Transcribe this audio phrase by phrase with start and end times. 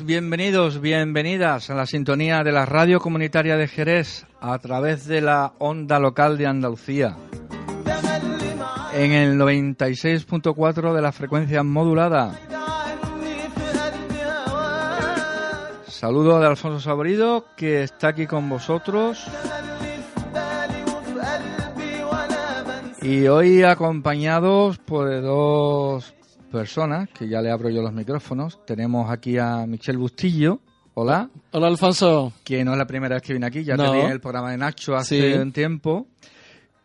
[0.00, 5.52] bienvenidos, bienvenidas a la sintonía de la radio comunitaria de Jerez a través de la
[5.58, 7.16] onda local de Andalucía.
[8.94, 12.38] En el 96.4 de la frecuencia modulada.
[15.86, 19.26] Saludo de Alfonso Saborido que está aquí con vosotros.
[23.02, 26.14] Y hoy acompañados por dos
[26.52, 28.64] personas que ya le abro yo los micrófonos.
[28.64, 30.60] Tenemos aquí a Michelle Bustillo.
[30.94, 31.28] Hola.
[31.52, 32.34] Hola Alfonso.
[32.44, 33.90] que no es la primera vez que viene aquí, ya No.
[33.90, 35.38] te vi en el programa de Nacho hace Sí.
[35.38, 36.06] un tiempo.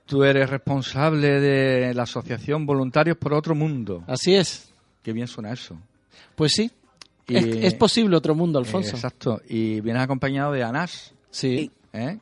[0.05, 4.03] Tú eres responsable de la asociación Voluntarios por Otro Mundo.
[4.07, 4.71] Así es.
[5.03, 5.77] Qué bien suena eso.
[6.35, 6.71] Pues sí.
[7.27, 8.91] Y- Es, es posible otro mundo, Alfonso.
[8.91, 9.41] Eh, exacto.
[9.49, 11.69] Y vienes acompañado de Anas, Sí.
[11.91, 12.17] ¿eh?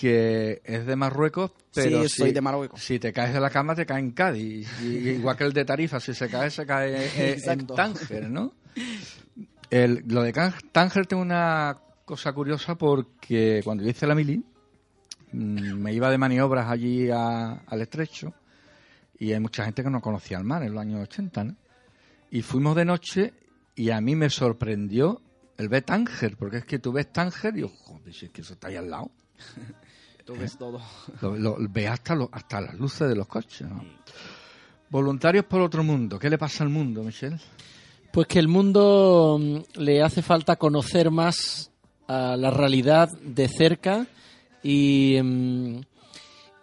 [0.00, 2.80] Que es de Marruecos, pero Sí, si, soy de Marruecos.
[2.82, 4.66] si te caes de la cama te cae en Cádiz.
[4.82, 7.66] Y- igual que el de Tarifa, si se cae, se cae en.
[7.66, 8.54] Tánger, ¿no?
[9.70, 10.32] El- lo de
[10.72, 14.42] Tánger tengo una cosa curiosa porque cuando yo hice la mili,
[15.32, 18.32] mm, me iba de maniobras allí a- al estrecho
[19.18, 21.56] y hay mucha gente que no conocía el mar en los años 80, ¿no?
[22.30, 23.34] Y fuimos de noche
[23.76, 25.20] y a mí me sorprendió
[25.58, 28.54] el ver Tánger, porque es que tú ves Tánger y, joder, si es que eso
[28.54, 29.10] está ahí al lado.
[30.32, 30.80] Tú ves todo.
[31.22, 33.62] Lo, lo- ves hasta, lo- hasta las luces de los coches.
[33.68, 33.82] ¿no?
[34.88, 36.18] Voluntarios por otro mundo.
[36.18, 37.38] ¿Qué le pasa al mundo, Michelle?
[38.12, 41.70] Pues que el mundo mm, le hace falta conocer más
[42.06, 44.06] a la realidad de cerca
[44.62, 45.80] y mm,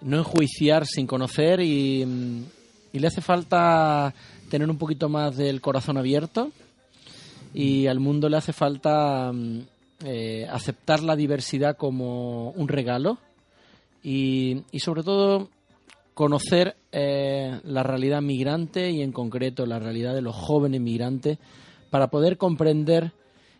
[0.02, 2.44] no enjuiciar sin conocer y, mm,
[2.94, 4.14] y le hace falta
[4.50, 6.52] tener un poquito más del corazón abierto
[7.54, 9.60] y al mundo le hace falta mm,
[10.06, 13.18] eh, aceptar la diversidad como un regalo
[14.10, 15.50] y, y sobre todo
[16.14, 21.40] conocer eh, la realidad migrante y en concreto la realidad de los jóvenes migrantes
[21.90, 23.12] para poder comprender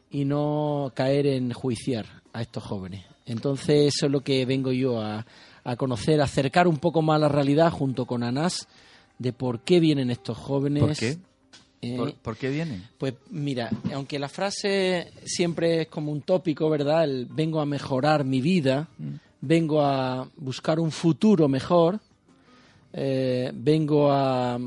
[0.10, 3.04] y no caer en juiciar a estos jóvenes.
[3.26, 5.26] Entonces eso es lo que vengo yo a,
[5.66, 8.70] a conocer, acercar un poco más la realidad junto con Anás
[9.20, 10.82] de por qué vienen estos jóvenes.
[10.82, 11.18] ¿Por qué?
[11.82, 12.88] eh, ¿Por, por qué vienen?
[12.98, 17.04] pues mira, aunque la frase siempre es como un tópico, ¿verdad?
[17.04, 18.88] El vengo a mejorar mi vida,
[19.42, 22.00] vengo a buscar un futuro mejor,
[22.94, 24.58] eh, vengo a,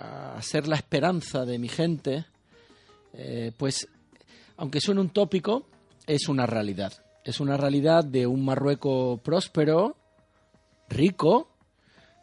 [0.00, 2.24] a ser la esperanza de mi gente,
[3.14, 3.88] eh, pues
[4.56, 5.66] aunque suene un tópico,
[6.06, 6.92] es una realidad.
[7.24, 9.96] Es una realidad de un Marruecos próspero,
[10.88, 11.48] rico,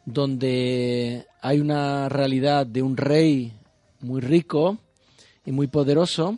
[0.06, 3.54] donde hay una realidad de un rey
[4.02, 4.78] muy rico
[5.46, 6.38] y muy poderoso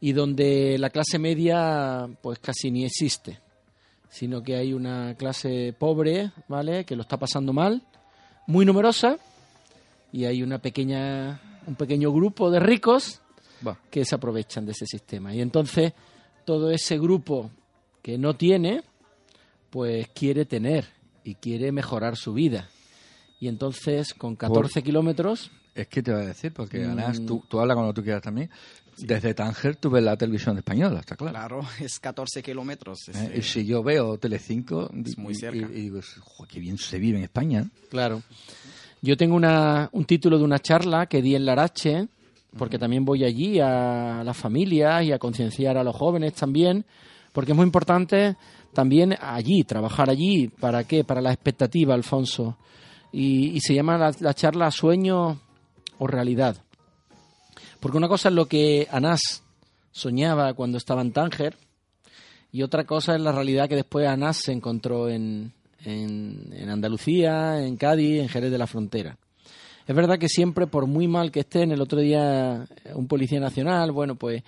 [0.00, 3.38] y donde la clase media pues casi ni existe,
[4.14, 6.84] sino que hay una clase pobre, ¿vale?
[6.84, 7.82] que lo está pasando mal,
[8.46, 9.16] muy numerosa
[10.12, 13.20] y hay una pequeña un pequeño grupo de ricos
[13.90, 15.34] que se aprovechan de ese sistema.
[15.34, 15.94] Y entonces
[16.44, 17.50] todo ese grupo
[18.02, 18.82] que no tiene,
[19.70, 20.84] pues quiere tener
[21.24, 22.68] y quiere mejorar su vida.
[23.40, 26.84] Y entonces con 14 kilómetros, Es que te voy a decir, porque Mm.
[26.92, 28.48] además tú, tú hablas cuando tú quieras también.
[28.98, 31.32] Desde Tánger tú ves la televisión española, está claro.
[31.32, 33.08] Claro, es 14 kilómetros.
[33.08, 33.30] es, ¿Eh?
[33.34, 35.58] eh, Y si yo veo Telecinco, Es muy y- cerca.
[35.72, 37.68] Y, y digo, "Jo, qué bien se vive en España.
[37.90, 38.22] claro.
[39.02, 42.08] Yo tengo una, un título de una charla que di en Larache
[42.56, 46.86] porque también voy allí a las familias y a concienciar a los jóvenes también,
[47.32, 48.36] porque es muy importante
[48.72, 50.48] también allí, trabajar allí.
[50.48, 51.04] ¿Para qué?
[51.04, 52.56] Para la expectativa, Alfonso.
[53.12, 55.38] Y, y se llama la, la charla Sueño
[55.98, 56.63] o Realidad.
[57.84, 59.42] Porque una cosa es lo que Anás
[59.92, 61.54] soñaba cuando estaba en Tánger
[62.50, 65.52] y otra cosa es la realidad que después Anás se encontró en,
[65.84, 69.18] en, en Andalucía, en Cádiz, en Jerez de la Frontera.
[69.86, 73.38] Es verdad que siempre, por muy mal que esté, en el otro día un policía
[73.38, 74.42] nacional, bueno, pues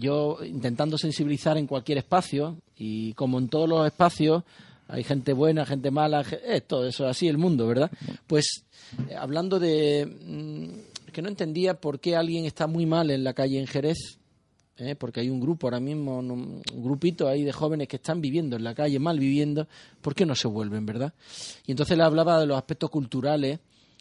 [0.00, 4.42] yo intentando sensibilizar en cualquier espacio y como en todos los espacios
[4.88, 7.90] hay gente buena, gente mala, eh, todo eso, así el mundo, ¿verdad?
[8.26, 8.64] Pues
[9.08, 13.32] eh, hablando de mm, que no entendía por qué alguien está muy mal en la
[13.34, 14.18] calle en Jerez,
[14.76, 14.94] ¿eh?
[14.94, 18.64] porque hay un grupo ahora mismo, un, grupito ahí de jóvenes que están viviendo en
[18.64, 19.66] la calle, mal viviendo,
[20.00, 21.14] ¿por qué no se vuelven, verdad?
[21.66, 23.60] Y entonces le hablaba de los aspectos culturales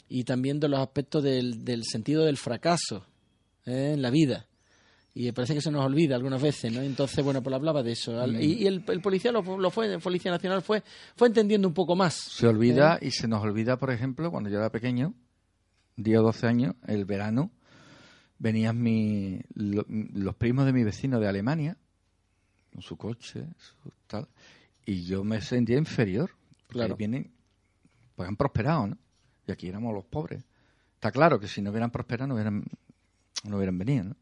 [0.10, 3.06] y también de los aspectos del, del sentido del fracaso
[3.66, 3.92] ¿eh?
[3.94, 4.46] en la vida.
[5.20, 6.80] Y parece que se nos olvida algunas veces, ¿no?
[6.82, 8.22] Entonces, bueno, pues le hablaba de eso.
[8.22, 10.84] Al- Y, y el, el policía lo, fu- lo fue, el Policía Nacional fue,
[11.16, 12.14] fue entendiendo un poco más.
[12.14, 15.16] Se olvida y se nos olvida, por ejemplo, cuando yo era pequeño,
[15.98, 17.52] 10 o 12 años, el verano,
[18.40, 21.78] venían mi, lo- los primos de mi vecino de Alemania,
[22.72, 24.28] con su coche, su tal,
[24.86, 26.32] y yo me sentía inferior.
[26.68, 26.96] Porque Claro.
[26.98, 27.32] vienen,
[28.16, 28.98] pues han prosperado, ¿no?
[29.48, 30.44] Y aquí éramos los pobres.
[30.96, 32.64] Está claro que si no hubieran prosperado no hubieran,
[33.46, 34.16] no hubieran venido, ¿no?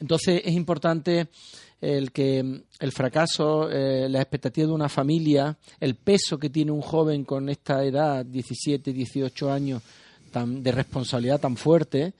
[0.00, 1.28] Entonces es importante
[1.80, 2.38] el que
[2.80, 7.48] el fracaso, eh, la expectativa de una familia, el peso que tiene un joven con
[7.48, 9.82] esta edad, 17, 18 años,
[10.32, 12.14] tan, de responsabilidad tan fuerte,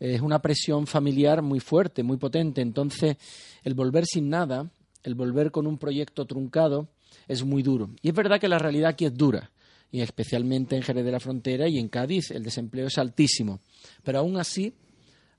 [0.00, 2.60] es una presión familiar muy fuerte, muy potente.
[2.60, 3.16] Entonces,
[3.62, 4.70] el volver sin nada,
[5.02, 6.88] el volver con un proyecto truncado,
[7.26, 7.90] es muy duro.
[8.02, 9.50] Y es verdad que la realidad aquí es dura,
[9.90, 13.60] y especialmente en Jerez de la Frontera y en Cádiz el desempleo es altísimo.
[14.02, 14.74] Pero aún así,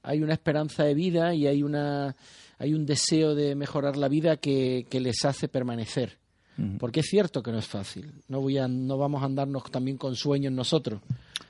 [0.02, 2.16] hay una esperanza de vida y hay una
[2.58, 6.18] hay un deseo de mejorar la vida que, que les hace permanecer
[6.78, 9.98] porque es cierto que no es fácil no voy a no vamos a andarnos también
[9.98, 11.02] con sueños nosotros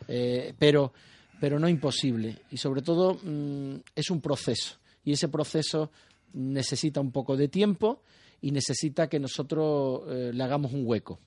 [0.09, 0.91] eh, pero
[1.39, 4.75] pero no imposible y sobre todo mm, es un proceso
[5.05, 5.89] y ese proceso
[6.33, 8.01] necesita un poco de tiempo
[8.41, 11.19] y necesita que nosotros eh, le hagamos un hueco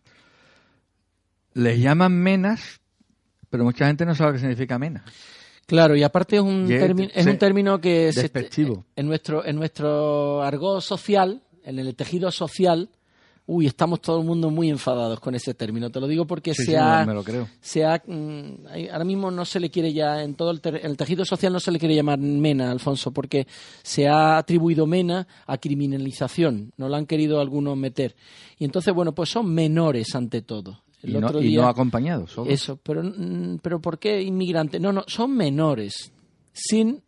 [1.55, 2.81] Les llaman menas,
[3.51, 5.03] pero mucha gente no sabe qué significa menas.
[5.67, 8.85] Claro, y aparte es un, Y es- un término que se- despectivo.
[8.97, 12.89] en nuestro en nuestro argot social, en el tejido social,
[13.47, 15.91] uy, estamos todo el mundo muy enfadados con ese término.
[15.91, 17.49] Te lo digo porque Sí, se sí, ha, me lo creo.
[17.61, 20.97] se ha, mm, ahora mismo no se le quiere ya en todo el, ter- el
[20.97, 23.47] tejido social no se le quiere llamar mena, Alfonso, porque
[23.83, 28.15] se ha atribuido mena a criminalización, no la han querido algunos meter.
[28.59, 30.83] Y entonces, bueno, pues son menores ante todo.
[31.03, 32.31] El Y no, otro y día- no acompañados.
[32.31, 32.49] solo.
[32.51, 34.81] eso, pero, mm, pero ¿por qué inmigrantes?
[34.81, 36.13] No, no, son menores,
[36.53, 37.03] sin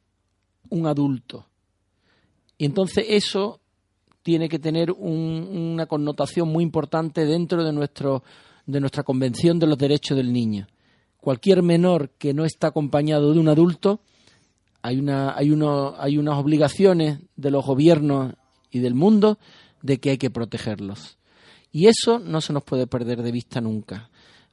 [0.70, 1.46] un adulto.
[2.58, 3.60] Y entonces eso
[4.24, 8.24] tiene que tener un- una connotación muy importante dentro de, nuestro,
[8.66, 10.66] de nuestra Convención de los Derechos del Niño.
[11.18, 14.00] Cualquier menor que no está acompañado de un adulto,
[14.82, 18.34] hay, una, hay, uno, hay unas obligaciones de los gobiernos
[18.70, 19.38] y del mundo
[19.82, 21.18] de que hay que protegerlos.
[21.70, 24.08] Y eso no se nos puede perder de vista nunca,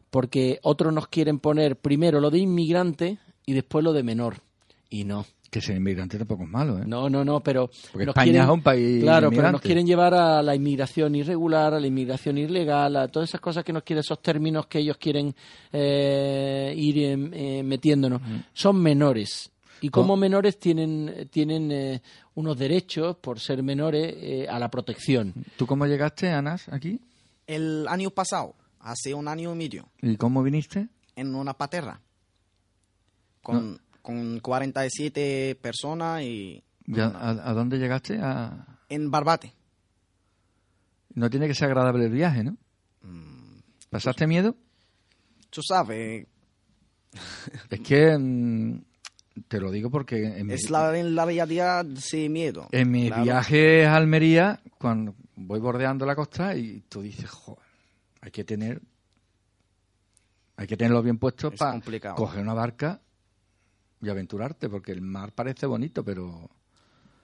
[0.10, 4.42] porque otros nos quieren poner primero lo de inmigrante y después lo de menor.
[4.90, 5.26] Y no.
[5.51, 6.83] Que ser inmigrante tampoco es malo, ¿eh?
[6.88, 10.13] No, no, no, pero Porque España quieren- es un país Claro, pero nos quieren llevar
[10.13, 14.00] a la inmigración irregular, a la inmigración ilegal, a todas esas cosas que nos quieren,
[14.00, 15.36] esos términos que ellos quieren
[15.74, 18.22] eh, ir em, eh, metiéndonos.
[18.53, 19.51] Son menores.
[19.81, 20.17] Y como ¿Cómo?
[20.17, 22.01] menores tienen, tienen eh,
[22.36, 25.34] unos derechos, por ser menores, eh, a la protección.
[25.58, 27.01] ¿Tú cómo llegaste, Anas, aquí?
[27.46, 30.88] El año pasado, hace un año y medio, ¿Y cómo viniste?
[31.17, 32.00] en una paterra.
[33.41, 38.17] Con, con 47 personas y Ya, ¿a, a dónde llegaste?
[38.22, 38.79] A...
[38.89, 39.53] en Barbate.
[41.13, 42.58] No tiene que ser agradable el viaje, ¿no?
[43.89, 44.55] ¿Pasaste miedo?
[45.50, 46.25] Tú sabes,
[47.70, 48.81] Es que mm,
[49.50, 52.70] te lo digo porque en mi, es la, en la realidad sin miedo.
[52.72, 53.24] en mi Claro.
[53.24, 57.65] viaje a Almería, cuando voy bordeando la costa y tú dices, joder,
[58.22, 58.81] hay que tener
[60.55, 62.15] hay que tenerlo bien puesto Es para complicado.
[62.15, 63.01] coger una barca
[64.01, 66.50] y aventurarte, porque el mar parece bonito, pero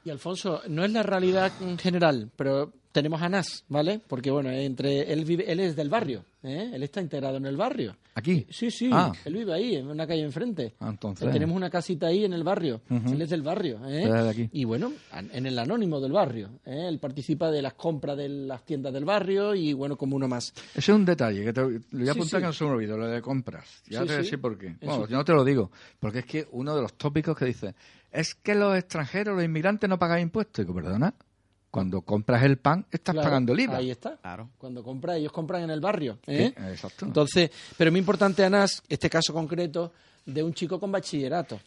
[0.03, 3.99] Y Alfonso, no es la realidad en general, pero tenemos a Nas, ¿vale?
[4.07, 6.71] Porque bueno, entre él vive, él es del barrio, ¿eh?
[6.73, 7.95] Él está integrado en el barrio.
[8.15, 8.47] ¿Aquí?
[8.49, 9.11] Sí, sí, Ah.
[9.25, 10.73] él vive ahí, en una calle enfrente.
[10.79, 11.27] Ah, entonces.
[11.27, 12.81] Eh, Tenemos una casita ahí en el barrio.
[12.89, 13.77] Él es del barrio.
[13.87, 14.07] ¿eh?
[14.11, 14.49] De aquí.
[14.53, 14.91] Y bueno,
[15.31, 16.49] en el anónimo del barrio.
[16.65, 16.87] ¿eh?
[16.87, 20.51] Él participa de las compras de las tiendas del barrio y bueno, como uno más.
[20.71, 22.35] Ese es un detalle que te, lo voy a Sí, apuntar sí.
[22.37, 23.83] que no se me lo de compras.
[23.87, 24.23] Ya Sí, te voy a sí.
[24.23, 24.75] decir por qué.
[24.81, 27.75] Bueno, yo no te lo digo, porque es que uno de los tópicos que dice
[28.11, 30.65] es que los extranjeros, los inmigrantes no pagan impuestos.
[30.65, 31.13] Digo, perdona,
[31.71, 33.77] cuando compras el pan estás Claro, pagando el IVA.
[33.77, 34.17] Ahí está.
[34.17, 34.49] Claro.
[34.57, 36.19] Cuando compra, ellos compran en el barrio.
[36.27, 36.53] ¿eh?
[36.55, 37.05] Sí, exacto.
[37.05, 39.91] Entonces, pero muy importante, Anas, este caso concreto
[40.25, 41.59] de un chico con bachillerato.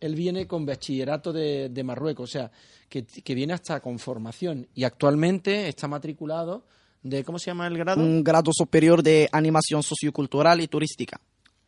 [0.00, 2.50] Él viene con bachillerato de, de Marruecos, o sea,
[2.88, 6.64] que, que viene hasta con formación y actualmente está matriculado
[7.02, 8.00] de, ¿cómo se llama el grado?
[8.02, 11.20] Un grado superior de animación sociocultural y turística.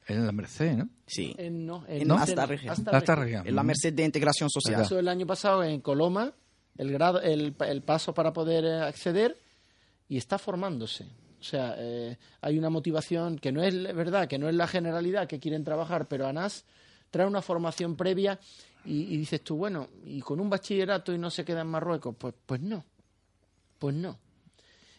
[0.08, 0.88] en la Merced, ¿no?
[1.06, 1.34] Sí.
[1.38, 2.74] En, no, En Hasta Región.
[2.92, 3.46] Hasta región.
[3.46, 4.82] En la Merced de Integración Social.
[4.82, 6.32] Eso el año pasado en Coloma,
[6.76, 9.36] el, grado, el, el paso para poder eh, acceder
[10.08, 11.04] y está formándose.
[11.40, 15.28] O sea, eh, hay una motivación que no es verdad, que no es la generalidad
[15.28, 16.64] que quieren trabajar, pero ANAS
[17.10, 18.40] trae una formación previa
[18.86, 22.34] y, dices tú, bueno, y con un bachillerato y no se queda en Marruecos, pues,
[22.46, 22.84] pues no,
[23.78, 24.18] pues no.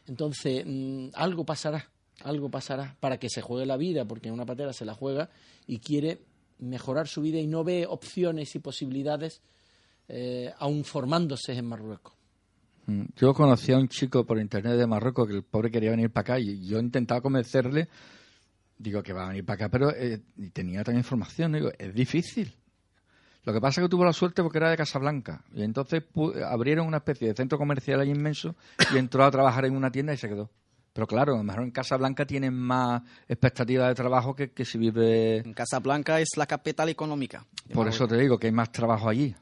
[0.08, 1.90] Entonces, mm, algo pasará,
[2.24, 5.30] algo pasará para que se juegue la vida, porque una patera se la juega
[5.66, 6.22] y quiere
[6.60, 9.42] mejorar su vida y no ve opciones y posibilidades
[10.08, 12.14] eh, aún formándose en Marruecos.
[12.88, 16.12] Mm, Yo conocí a un chico por internet de Marruecos que el pobre quería venir
[16.12, 17.88] para acá y yo intentaba convencerle,
[18.78, 21.94] digo que va a venir para acá, pero eh, y tenía también información, digo, es
[21.94, 22.54] difícil.
[23.44, 26.44] Lo que pasa es que tuvo la suerte porque era de Casablanca y entonces pu-
[26.44, 28.56] abrieron una especie de centro comercial ahí inmenso
[28.94, 30.50] y entró a trabajar en una tienda y se quedó.
[30.94, 34.78] Pero claro, a lo mejor en Casablanca tienen más expectativa de trabajo que, que si
[34.78, 35.40] vive...
[35.40, 37.46] En Casablanca es la capital económica.
[37.74, 39.36] Por eso te digo que hay más trabajo allí.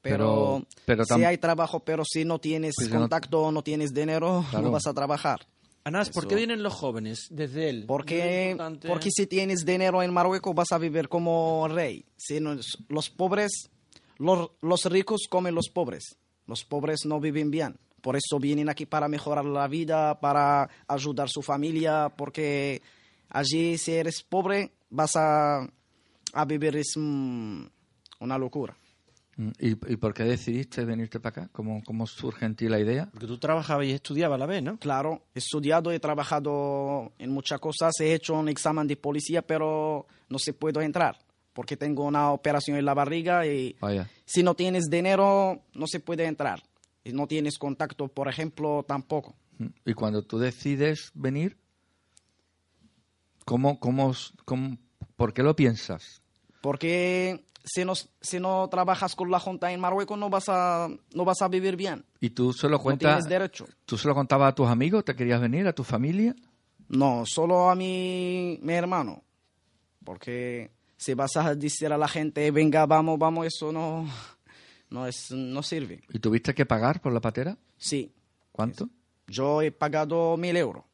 [0.00, 3.62] Pero, pero, pero si hay trabajo, pero si no tienes Pues no- contacto o no
[3.62, 4.66] tienes dinero, Claro.
[4.66, 5.40] no vas a trabajar.
[5.84, 6.28] Anas, ¿por Eso.
[6.28, 7.84] qué vienen los jóvenes desde él?
[7.86, 12.04] Porque, porque si tienes dinero en Marruecos vas a vivir como rey.
[12.16, 12.56] Si no-
[12.88, 13.70] los pobres,
[14.18, 16.16] los, los ricos comen los pobres.
[16.46, 17.78] Los pobres no viven bien.
[18.02, 22.80] Por eso vienen aquí para mejorar la vida, para ayudar a su familia, porque
[23.30, 25.66] allí si eres pobre vas a,
[26.32, 27.62] a vivir es mm,
[28.20, 28.76] una locura.
[29.38, 31.50] Mm, ¿Y, ¿Y por qué decidiste venirte para acá?
[31.52, 33.08] ¿Cómo, ¿Cómo surge en ti la idea?
[33.12, 34.78] Porque tú trabajabas y estudiabas a la vez, ¿no?
[34.78, 40.06] Claro, he estudiado, he trabajado en muchas cosas, he hecho un examen de policía, pero
[40.28, 41.16] no se puede entrar
[41.54, 44.08] porque tengo una operación en la barriga y Vaya.
[44.24, 46.62] si no tienes dinero no se puede entrar.
[47.04, 49.34] Y no tienes contacto, por ejemplo, tampoco.
[49.58, 51.56] Mm, Y cuando tú decides venir,
[53.44, 54.12] ¿cómo, cómo,
[54.44, 54.78] cómo-
[55.16, 56.22] por qué lo piensas?
[56.60, 61.24] Porque si no, si no trabajas con la Junta en Marruecos no vas a, no
[61.24, 62.04] vas a vivir bien.
[62.20, 63.08] ¿Y tú se lo No cuentas?
[63.24, 63.66] tienes derecho.
[63.84, 65.04] ¿Tú se lo contabas a tus amigos?
[65.04, 65.66] ¿Te querías venir?
[65.66, 66.34] ¿A tu familia?
[66.88, 69.22] No, solo a mi, mi hermano.
[70.04, 74.08] Porque si vas a decir a la gente, venga, vamos, vamos, eso no,
[74.90, 76.02] no, es, no sirve.
[76.10, 77.56] ¿Y tuviste que pagar por la patera?
[77.76, 78.12] Sí,
[78.52, 78.88] ¿Cuánto?
[79.26, 80.84] yo he pagado mil euros.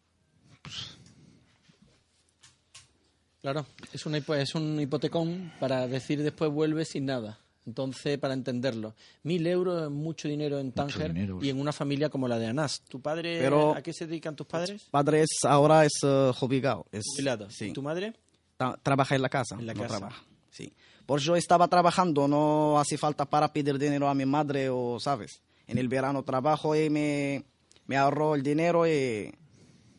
[3.44, 7.38] Claro, es, una, es un hipotecón para decir después vuelve sin nada.
[7.66, 12.26] Entonces, para entenderlo, mil euros es mucho dinero en Tánger y en una familia como
[12.26, 12.80] la de Anás.
[12.88, 14.86] ¿Tu padre, Pero- a qué se dedican tus padres?
[14.90, 16.86] Padre es, ahora es eh, jubilado.
[16.90, 17.50] Es, Jubilado.
[17.50, 17.66] Sí.
[17.66, 18.14] ¿Y tu madre?
[18.56, 19.56] Ta- trabaja en la casa.
[19.58, 19.98] En la no casa.
[19.98, 20.24] trabaja.
[20.50, 20.72] Sí.
[21.04, 25.42] Por yo estaba trabajando, no hace falta para pedir dinero a mi madre o, ¿sabes?
[25.66, 27.44] En el verano trabajo y me,
[27.86, 29.34] me ahorro el dinero y he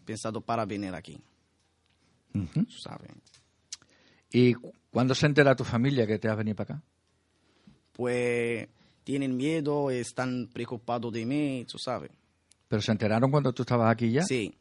[0.03, 1.19] pensado para venir aquí,
[2.33, 2.65] Ujú.
[2.81, 3.11] ¿sabes?
[4.37, 6.83] ¿Y cu- cuándo se entera tu familia que te has venido para acá?
[7.93, 8.67] Pues
[9.03, 12.11] tienen miedo, están preocupados de mí, tú sabes.
[12.67, 14.23] ¿Pero se enteraron cuando tú estabas aquí ya?
[14.23, 14.53] Sí.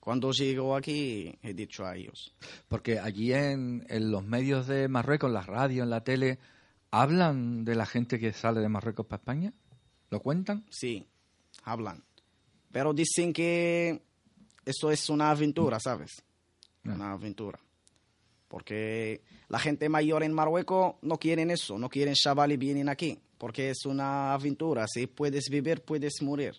[0.00, 2.32] Cuando llego aquí, he dicho a ellos.
[2.68, 6.38] Porque allí en, en los medios de Marruecos, en la radio, en la tele,
[6.90, 9.52] ¿hablan de la gente que sale de Marruecos para España?
[10.10, 10.64] ¿Lo cuentan?
[10.70, 11.06] Sí,
[11.64, 12.04] hablan.
[12.70, 14.00] Pero dicen que
[14.64, 16.22] eso es una aventura, ¿sabes?
[16.84, 16.92] Ah.
[16.94, 17.58] Una aventura.
[18.48, 23.70] Porque la gente mayor en Marruecos no quieren eso, no quieren chavales vienen aquí, porque
[23.70, 24.86] es una aventura.
[24.86, 26.54] Si puedes vivir, puedes morir.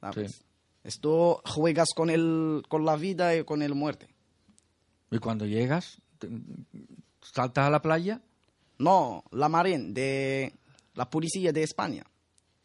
[0.00, 0.32] ¿Sabes?
[0.32, 0.42] Sí.
[0.84, 4.08] Esto juegas con, el, con la vida y con el muerte.
[5.10, 6.28] Y cuando llegas, te-
[7.20, 8.20] saltas a la playa,
[8.78, 10.52] No, la Marín, de
[10.94, 12.04] la policía de España.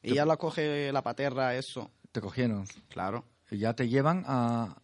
[0.01, 4.75] Ella la coge la paterra, eso, te cogieron claro, y ya te llevan a,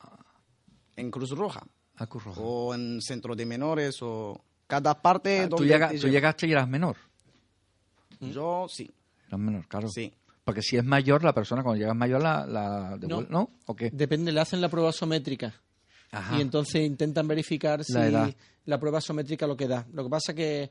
[0.98, 1.66] en Cruz Roja.
[2.04, 2.42] A Cruz Roja.
[2.42, 6.48] o en centro de menores o cada parte Ah, tú, donde llega- te tú llegaste
[6.48, 6.96] y eras menor.
[8.20, 8.90] yo sí
[9.28, 9.90] Eras menor, claro.
[9.90, 13.50] sí Porque si es mayor, la persona cuando llega mayor la, la devuelve, ¿no.
[13.66, 13.90] ¿O qué?
[13.92, 15.54] Depende, le hacen la prueba sométrica.
[16.12, 16.38] Ajá.
[16.38, 18.36] y entonces intentan verificar si La edad.
[18.66, 19.84] la prueba sométrica lo que da.
[19.94, 20.70] Lo que pasa que,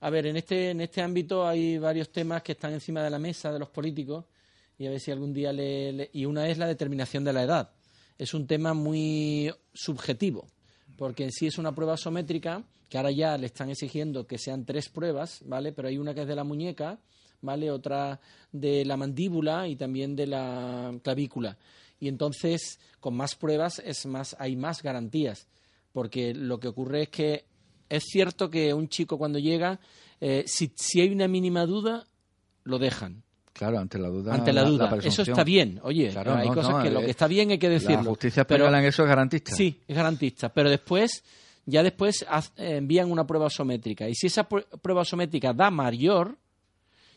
[0.00, 3.18] a ver, en este, en este ámbito hay varios temas que están encima de la
[3.18, 4.26] mesa de los políticos
[4.78, 7.42] y a ver si algún día le, le- y una es la determinación de la
[7.42, 7.70] edad.
[8.16, 10.46] Es un tema muy subjetivo,
[10.96, 14.64] porque en sí es una prueba sométrica que ahora ya le están exigiendo que sean
[14.64, 15.72] tres pruebas, ¿vale?
[15.72, 16.98] Pero hay una que es de la muñeca,
[17.42, 17.70] ¿vale?
[17.70, 18.20] Otra
[18.52, 21.58] de la mandíbula y también de la clavícula.
[21.98, 25.48] Y entonces, con más pruebas es más hay más garantías,
[25.92, 27.44] porque lo que ocurre es que
[27.88, 29.80] es cierto que un chico cuando llega,
[30.20, 32.06] eh, si, si hay una mínima duda,
[32.64, 33.22] lo dejan.
[33.56, 34.34] Claro, ante la duda.
[34.34, 34.98] ante la duda.
[35.02, 35.80] Eso está bien.
[35.82, 37.96] Oye, Claro, hay no, cosas no, que lo que está bien hay que decirlo.
[37.96, 39.54] La justicia Pero- en eso es garantista.
[39.54, 40.50] Sí, es garantista.
[40.50, 41.24] Pero después,
[41.64, 44.08] ya después haz- eh, envían una prueba sométrica.
[44.08, 46.36] Y si esa pr- prueba sométrica da mayor,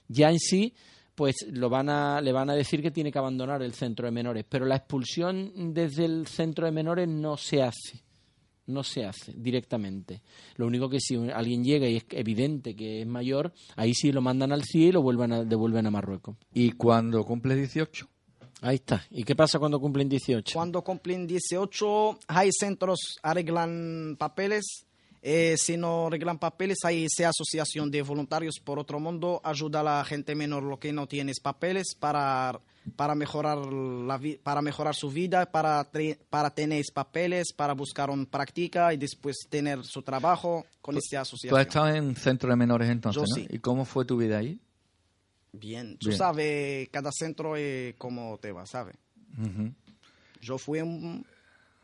[0.08, 0.74] ya en sí,
[1.14, 4.12] pues lo van a, le van a decir que tiene que abandonar el centro de
[4.12, 4.46] menores.
[4.48, 8.02] Pero la expulsión desde el centro de menores no se hace.
[8.70, 10.22] No se hace directamente.
[10.56, 14.22] Lo único que si alguien llega y es evidente que es mayor, ahí sí lo
[14.22, 16.38] mandan al CIE y lo vuelven a, devuelven a Marruecos.
[16.54, 18.08] Y cuando cumple 18,
[18.62, 19.06] Ahí está.
[19.10, 20.54] ¿Y qué pasa cuando cumplen 18?
[20.54, 24.86] Cuando cumplen 18, hay centros arreglan papeles.
[25.22, 29.84] Eh, si no arreglan papeles, hay esa asociación de voluntarios por otro mundo, ayuda a
[29.84, 32.60] la gente menor lo que no tiene papeles para,
[32.96, 35.90] para, mejorar, la, para mejorar su vida, para,
[36.30, 41.22] para tener papeles, para buscar una práctica y después tener su trabajo con esta tú
[41.22, 41.60] asociación.
[41.60, 43.36] has estado en centro de menores entonces, Yo ¿no?
[43.36, 43.48] sí.
[43.50, 44.60] ¿Y cómo fue tu vida ahí?
[45.52, 46.18] Bien, tú Bien.
[46.18, 48.96] sabes, cada centro es como te va, ¿sabes?
[49.38, 49.74] Ujú,
[50.42, 51.26] Yo fui un-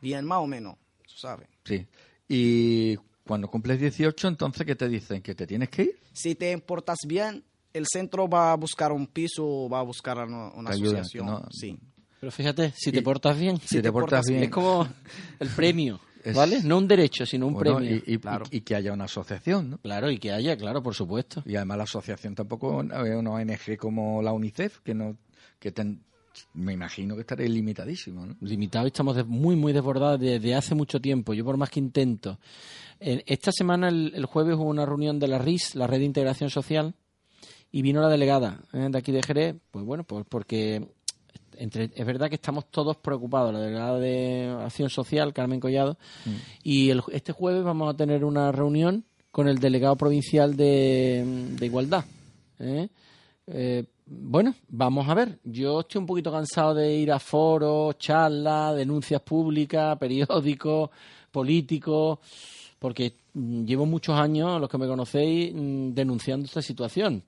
[0.02, 0.76] bien más o menos,
[1.08, 1.48] tú sabes.
[1.64, 1.86] Sí.
[2.28, 5.22] Y cuando cumples 18, entonces, ¿qué te dicen?
[5.22, 6.00] ¿Que te tienes que ir?
[6.14, 7.44] si te importas bien,
[7.78, 11.26] el centro va a buscar un piso, va a buscar una, una Te ayuda, asociación.
[11.26, 11.46] ¿no?
[11.52, 11.78] Sí.
[12.20, 13.58] Pero fíjate, si te Y- portas bien.
[13.60, 14.44] Si, te, portas bien.
[14.44, 14.88] Es como
[15.40, 16.62] el premio, Es- ¿vale?
[16.64, 18.02] No un derecho, sino un Bueno, premio.
[18.06, 18.46] y, y- Claro.
[18.50, 19.78] y que haya una asociación, ¿no?
[19.80, 21.44] Claro, y que haya, claro, por supuesto.
[21.46, 25.18] Y además la asociación tampoco es una ONG como la UNICEF, que no
[25.60, 26.02] que ten-
[26.54, 28.36] me imagino que estaré limitadísimo, ¿no?
[28.42, 31.34] Limitado, estamos de- muy, muy desbordados desde hace mucho tiempo.
[31.34, 32.40] Yo por más que intento.
[33.00, 36.06] En- esta semana, el, el jueves, hubo una reunión de la RIS, la Red de
[36.06, 36.96] Integración Social,
[37.76, 38.88] y vino la delegada ¿eh?
[38.90, 40.88] de aquí de Jerez, pues bueno, pues porque
[41.58, 45.98] entre, es verdad que estamos todos preocupados, la delegada de Acción Social, Carmen Collado,
[46.64, 51.24] y el- este jueves vamos a tener una reunión con el delegado provincial de,
[51.60, 52.06] de Igualdad.
[52.60, 52.88] ¿eh?
[53.48, 55.40] Eh, bueno, vamos a ver.
[55.44, 60.90] Yo estoy un poquito cansado de ir a foros, charlas, denuncias públicas, periódicos,
[61.30, 62.20] políticos,
[62.80, 67.22] porque mm, llevo muchos años, los que me conocéis, mm, denunciando esta situación.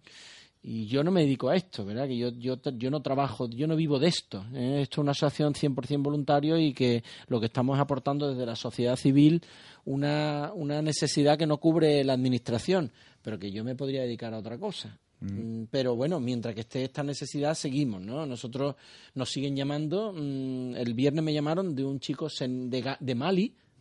[0.69, 2.07] Y yo no me dedico a esto, ¿verdad?
[2.07, 4.45] Que yo, yo, yo no trabajo, yo no vivo de esto.
[4.53, 4.81] ¿eh?
[4.81, 8.55] Esto es una asociación 100% voluntario y que lo que estamos es aportando desde la
[8.57, 9.41] sociedad civil
[9.85, 14.39] una, una necesidad que no cubre la administración, pero que yo me podría dedicar a
[14.39, 14.97] otra cosa.
[15.21, 18.25] Mm, Pero bueno, mientras que esté esta necesidad, seguimos, ¿no?
[18.25, 18.75] Nosotros
[19.15, 20.11] nos siguen llamando.
[20.13, 22.97] mm, El viernes me llamaron de un chico de, Ga-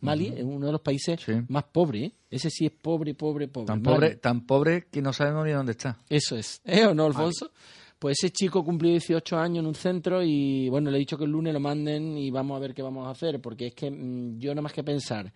[0.01, 0.27] Mali.
[0.27, 1.33] Es uno de los países Sí.
[1.47, 2.03] más pobres.
[2.03, 2.11] ¿eh?
[2.29, 3.67] Ese sí es pobre, pobre, pobre.
[3.67, 3.95] Tan Mali.
[3.95, 5.97] pobre, tan pobre que no sabemos ni dónde está.
[6.09, 6.61] Eso es.
[6.65, 7.51] ¿Eh o no, Alfonso?
[7.99, 11.23] Pues ese chico cumplió 18 años en un centro y bueno, le he dicho que
[11.23, 13.89] el lunes lo manden y vamos a ver qué vamos a hacer, porque es que
[13.89, 15.33] mm, yo nada más que pensar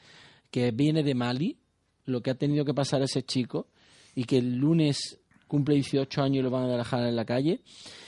[0.52, 1.58] que viene de Mali,
[2.06, 3.67] lo que ha tenido que pasar ese chico,
[4.13, 7.62] y que el lunes cumple 18 años y lo van a dejar en la calle.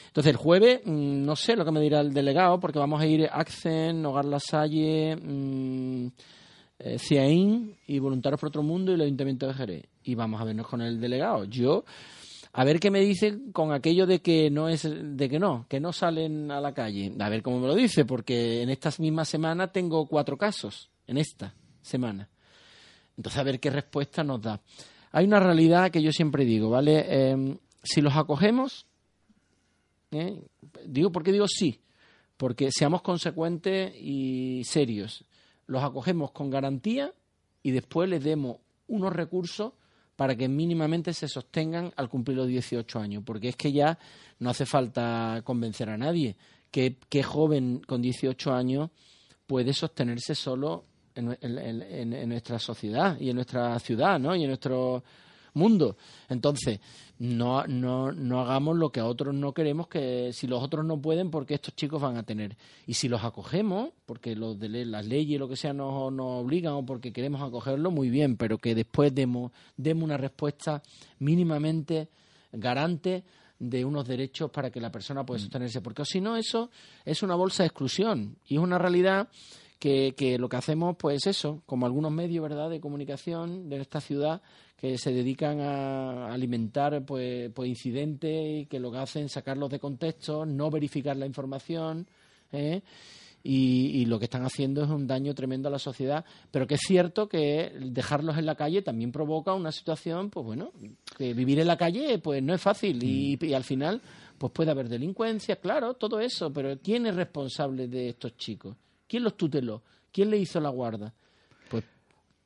[0.07, 3.07] Entonces el jueves, mm, no sé lo que me dirá el delegado, porque vamos a
[3.07, 6.07] ir Accen, Hogar La Salle, mm,
[6.79, 9.85] eh, CIAIN y Voluntarios por Otro Mundo y el Ayuntamiento de Jerez.
[10.03, 11.45] Y vamos a vernos con el delegado.
[11.45, 11.85] Yo,
[12.51, 15.79] a ver qué me dice con aquello de que no es, de que no, que
[15.79, 17.13] no salen a la calle.
[17.19, 21.17] A ver cómo me lo dice, porque en esta misma semana tengo cuatro casos, en
[21.17, 22.29] esta semana.
[23.17, 24.61] Entonces, a ver qué respuesta nos da.
[25.11, 27.05] Hay una realidad que yo siempre digo, ¿vale?
[27.07, 28.87] Eh, si los acogemos,
[30.11, 30.41] ¿eh?
[30.85, 31.81] digo, ¿por qué digo sí?
[32.37, 35.23] Porque seamos consecuentes y serios.
[35.67, 37.13] Los acogemos con garantía
[37.61, 39.73] y después les demos unos recursos
[40.15, 43.97] para que mínimamente se sostengan al cumplir los 18 años, porque es que ya
[44.39, 46.35] no hace falta convencer a nadie
[46.69, 48.89] que, que joven con 18 años
[49.47, 54.35] puede sostenerse solo en, en nuestra sociedad y en nuestra ciudad, ¿no?
[54.35, 55.03] Y en nuestro
[55.53, 55.97] mundo.
[56.29, 56.79] Entonces,
[57.19, 61.01] no, no, no hagamos lo que a otros no queremos, que si los otros no
[61.01, 62.57] pueden, porque estos chicos van a tener.
[62.85, 66.73] Y si los acogemos, porque los de las leyes, lo que sea, nos, nos obligan
[66.73, 70.81] o porque queremos acogerlo, muy bien, pero que después demos, demos una respuesta
[71.19, 72.09] mínimamente
[72.51, 73.23] garante
[73.59, 75.81] de unos derechos para que la persona pueda sostenerse.
[75.81, 76.69] Porque si no, eso
[77.05, 79.29] es una bolsa de exclusión y es una realidad
[79.79, 84.01] que, que lo que hacemos, pues eso, como algunos medios, ¿verdad?, de comunicación de esta
[84.01, 84.41] ciudad
[84.83, 89.69] que se dedican a alimentar pues, pues incidentes y que lo que hacen es sacarlos
[89.69, 92.05] de contexto, no verificar la información,
[92.51, 92.81] ¿eh?
[93.43, 96.73] y, y lo que están haciendo es un daño tremendo a la sociedad, pero que
[96.73, 100.73] es cierto que dejarlos en la calle también provoca una situación, pues bueno,
[101.17, 104.01] que vivir en la calle pues no es fácil y, y al final
[104.37, 108.75] pues puede haber delincuencia, claro, todo eso, pero ¿quién es responsable de estos chicos?
[109.07, 109.81] ¿Quién los tuteló?
[110.11, 111.13] ¿Quién le hizo la guarda?
[111.69, 111.85] Pues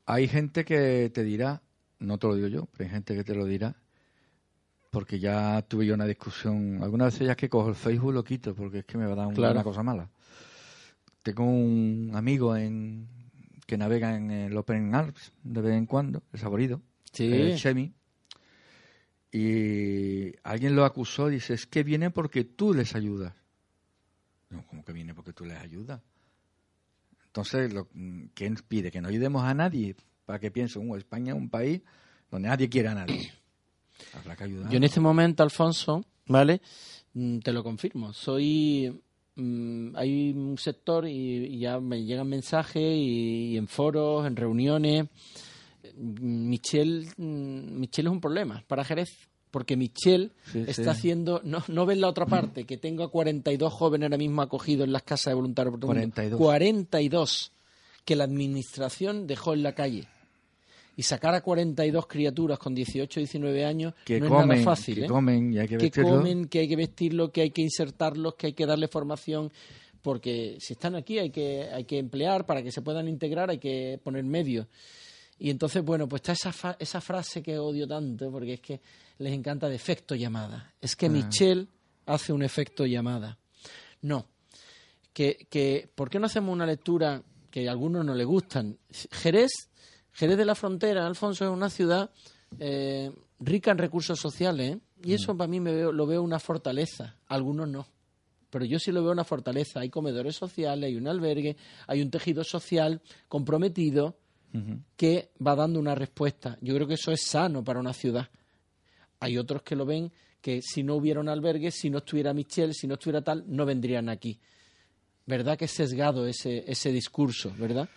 [0.05, 1.63] Hay gente que te dirá,
[1.99, 3.75] no te lo digo yo, pero hay gente que te lo dirá,
[4.91, 6.79] porque ya tuve yo una discusión.
[6.81, 9.13] Algunas veces ya es que cojo el Facebook lo quito, porque es que me va
[9.13, 9.53] a dar un- Claro.
[9.53, 10.09] una cosa mala.
[11.23, 13.07] Tengo un amigo en
[13.65, 16.81] que navega en el Open Arms de vez en cuando, el saborido,
[17.11, 17.93] sí, el Chemi,
[19.31, 23.33] y alguien lo acusó, dice, es que viene porque tú les ayudas.
[24.49, 26.01] No, ¿cómo que viene porque tú les ayudas?
[27.25, 27.89] Entonces, lo,
[28.33, 28.89] ¿quién pide?
[28.89, 29.95] Que no ayudemos a nadie
[30.27, 31.81] para que piensen, "Uh, España es un país
[32.29, 33.31] donde nadie quiere a nadie.
[34.13, 34.69] Habrá que ayudar.
[34.69, 36.61] Yo en este momento, Alfonso, ¿vale?
[37.13, 38.13] Mm, Te lo confirmo.
[38.13, 39.01] Soy.
[39.35, 44.35] mm, hay un sector y, y ya me llegan mensajes y, y en foros, en
[44.35, 45.05] reuniones.
[45.95, 49.09] Mm, Michel, mm, Michel es un problema para Jerez.
[49.49, 50.89] Porque Michel Sí, está sí.
[50.89, 51.39] haciendo.
[51.43, 54.91] No, no ven la otra parte, que tengo a 42 jóvenes ahora mismo acogidos en
[54.91, 55.71] las casas de voluntarios.
[55.71, 56.13] por todo el mundo.
[56.15, 56.37] 42.
[56.39, 57.51] 42
[58.03, 60.05] que la administración dejó en la calle.
[60.97, 64.95] Y sacar a 42 criaturas con 18 19 años que no es nada fácil.
[64.95, 65.07] que ¿eh?
[65.07, 68.53] comen y hay que comen, que hay que vestirlos, que hay que insertarlos, que hay
[68.53, 69.51] que darle formación,
[70.01, 73.59] porque si están aquí hay que, hay que emplear para que se puedan integrar, hay
[73.59, 74.65] que poner medios.
[75.39, 78.81] Y entonces, bueno, pues está esa, fa- esa frase que odio tanto, porque es que
[79.19, 80.73] les encanta de efecto llamada.
[80.81, 81.67] Es que Michel
[82.07, 83.37] hace un efecto llamada.
[84.01, 84.25] No.
[85.13, 88.77] Que, que, ¿Por qué no hacemos una lectura que a algunos no les gustan?
[89.11, 89.51] Jerez,
[90.17, 92.09] Jerez de la Frontera, Alfonso, es una ciudad
[92.59, 97.17] eh, rica en recursos sociales, y eso para mí me veo, lo veo una fortaleza.
[97.27, 97.87] Algunos no.
[98.49, 99.81] Pero yo sí lo veo una fortaleza.
[99.81, 104.17] Hay comedores sociales, hay un albergue, hay un tejido social comprometido
[104.95, 106.57] que va dando una respuesta.
[106.61, 108.27] Yo creo que eso es sano para una ciudad.
[109.19, 112.73] Hay otros que lo ven que si no hubiera un albergue, si no estuviera Michel,
[112.73, 114.39] si no estuviera tal, no vendrían aquí.
[115.27, 117.87] ¿Verdad que es sesgado ese, ese discurso, verdad?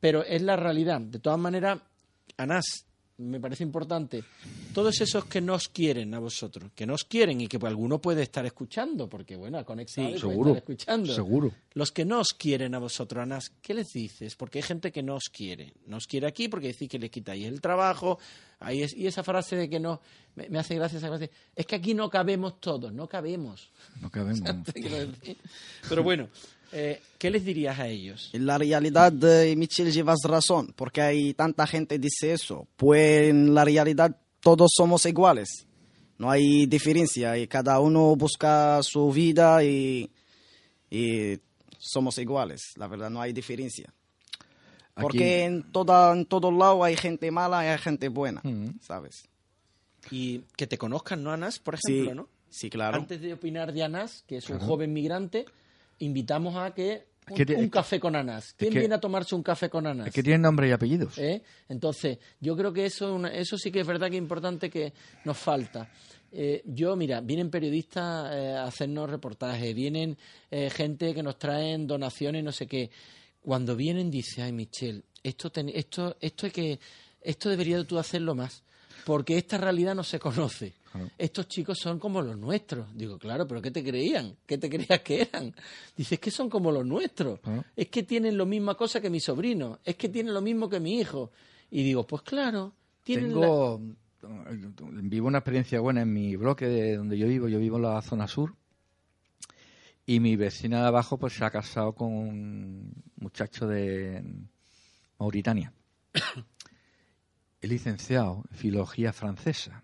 [0.00, 1.00] Pero es la realidad.
[1.00, 1.80] De todas maneras,
[2.36, 2.86] Anás,
[3.18, 4.22] me parece importante,
[4.74, 8.22] todos esos que nos quieren a vosotros, que nos quieren y que pues, alguno puede
[8.22, 11.14] estar escuchando, porque bueno, ha conectado y puede seguro, estar escuchando.
[11.14, 11.52] seguro.
[11.72, 14.36] Los que nos quieren a vosotros, Anás, ¿qué les dices?
[14.36, 15.72] Porque hay gente que nos quiere.
[15.86, 18.18] Nos quiere aquí porque decís que le quitáis el trabajo.
[18.58, 20.00] Ahí es, y esa frase de que no,
[20.34, 21.30] me, me hace gracia esa frase.
[21.54, 23.70] Es que aquí no cabemos todos, no cabemos.
[24.00, 24.42] No cabemos.
[25.88, 26.28] Pero bueno,
[26.72, 28.30] eh, ¿qué les dirías a ellos?
[28.32, 32.66] En la realidad, eh, Michel, llevas razón, porque hay tanta gente que dice eso.
[32.76, 35.66] Pues en la realidad todos somos iguales.
[36.18, 40.10] No hay diferencia y cada uno busca su vida y,
[40.90, 41.38] y
[41.78, 42.62] somos iguales.
[42.76, 43.92] La verdad, no hay diferencia.
[44.94, 48.78] Aquí- Porque en, toda, en todos lados hay gente mala y hay gente buena, Mm.
[48.80, 49.24] ¿sabes?
[50.10, 51.58] Y que te conozcan, ¿no, Anás?
[51.58, 52.28] Por Sí, ejemplo, ¿no?
[52.48, 52.96] sí, claro.
[52.96, 55.44] Antes de opinar de Anás, que es un joven migrante,
[55.98, 58.54] invitamos a que un, te- es café con Anás.
[58.56, 60.08] ¿Quién que- viene a tomarse un café con Anás?
[60.08, 61.18] Es que tienen nombre y apellidos.
[61.18, 61.42] ¿Eh?
[61.68, 64.92] Entonces, yo creo que eso, es eso sí que es verdad que es importante que
[65.24, 65.90] nos falta.
[66.32, 70.16] Eh, yo, mira, vienen periodistas eh, a hacernos reportajes, vienen
[70.50, 72.90] eh, gente que nos traen donaciones, no sé qué.
[73.40, 76.80] Cuando vienen, dice, ay, Michelle, esto, ten- esto, esto, hay que,
[77.22, 78.62] esto debería tú hacerlo más,
[79.04, 80.74] porque esta realidad no se conoce.
[81.18, 82.86] Estos chicos son como los nuestros.
[82.96, 84.36] Digo, claro, pero ¿qué te creían?
[84.46, 85.54] ¿Qué te creías que eran?
[85.96, 87.40] Dices que son como los nuestros.
[87.74, 89.78] Es que tienen la misma cosa que mi sobrino.
[89.84, 91.30] Es que tienen lo mismo que mi hijo.
[91.70, 93.80] Y digo, pues claro, tienen la- Tengo,
[95.02, 97.48] vivo una experiencia buena en mi bloque de donde yo vivo.
[97.48, 98.54] Yo vivo en la zona sur.
[100.08, 104.22] Y mi vecina de abajo pues se ha casado con un muchacho de
[105.18, 105.72] Mauritania.
[107.60, 109.82] Es licenciado en filología francesa.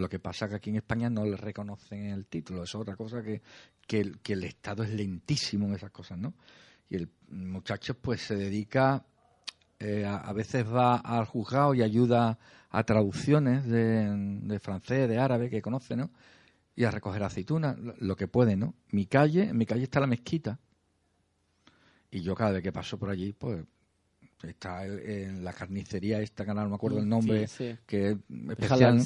[0.00, 2.62] Lo que pasa que aquí en España no le reconocen el título.
[2.62, 3.42] Es otra cosa que,
[3.86, 6.32] que, el, Estado es lentísimo en esas cosas, ¿no?
[6.88, 9.04] Y el muchacho pues se dedica
[9.78, 12.38] eh, a, veces va al juzgado y ayuda
[12.70, 14.10] a traducciones de,
[14.42, 16.10] de francés, de árabe que conoce, ¿no?
[16.74, 18.74] Y a recoger aceitunas, lo que puede, ¿no?
[18.92, 20.58] Mi calle, en mi calle está la mezquita.
[22.10, 23.64] Y yo cada vez que paso por allí, pues
[24.42, 27.78] está en la carnicería esta, que no me acuerdo el nombre, Sí, sí.
[27.86, 28.16] que es
[28.50, 29.02] especial.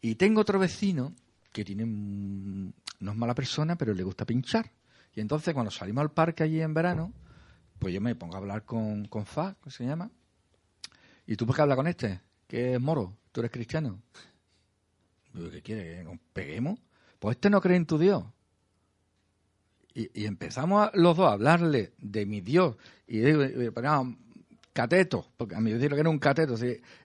[0.00, 1.14] Y tengo otro vecino
[1.52, 4.70] que tiene mm, no es mala persona, pero le gusta pinchar.
[5.14, 7.12] Y entonces cuando salimos al parque allí en verano,
[7.78, 10.10] pues yo me pongo a hablar con, con Fa, que se llama.
[11.26, 12.20] ¿Y tú por qué hablas con este?
[12.46, 14.00] Que es moro, tú eres cristiano.
[15.52, 15.98] ¿Qué quiere?
[15.98, 16.80] ¿Que nos peguemos?
[17.18, 18.24] Pues este no cree en tu Dios.
[19.94, 22.76] Y, y empezamos a- los dos a hablarle de mi Dios.
[23.08, 24.16] Y digo, y poníamos
[24.72, 26.54] cateto, porque a mí decirlo que era un cateto.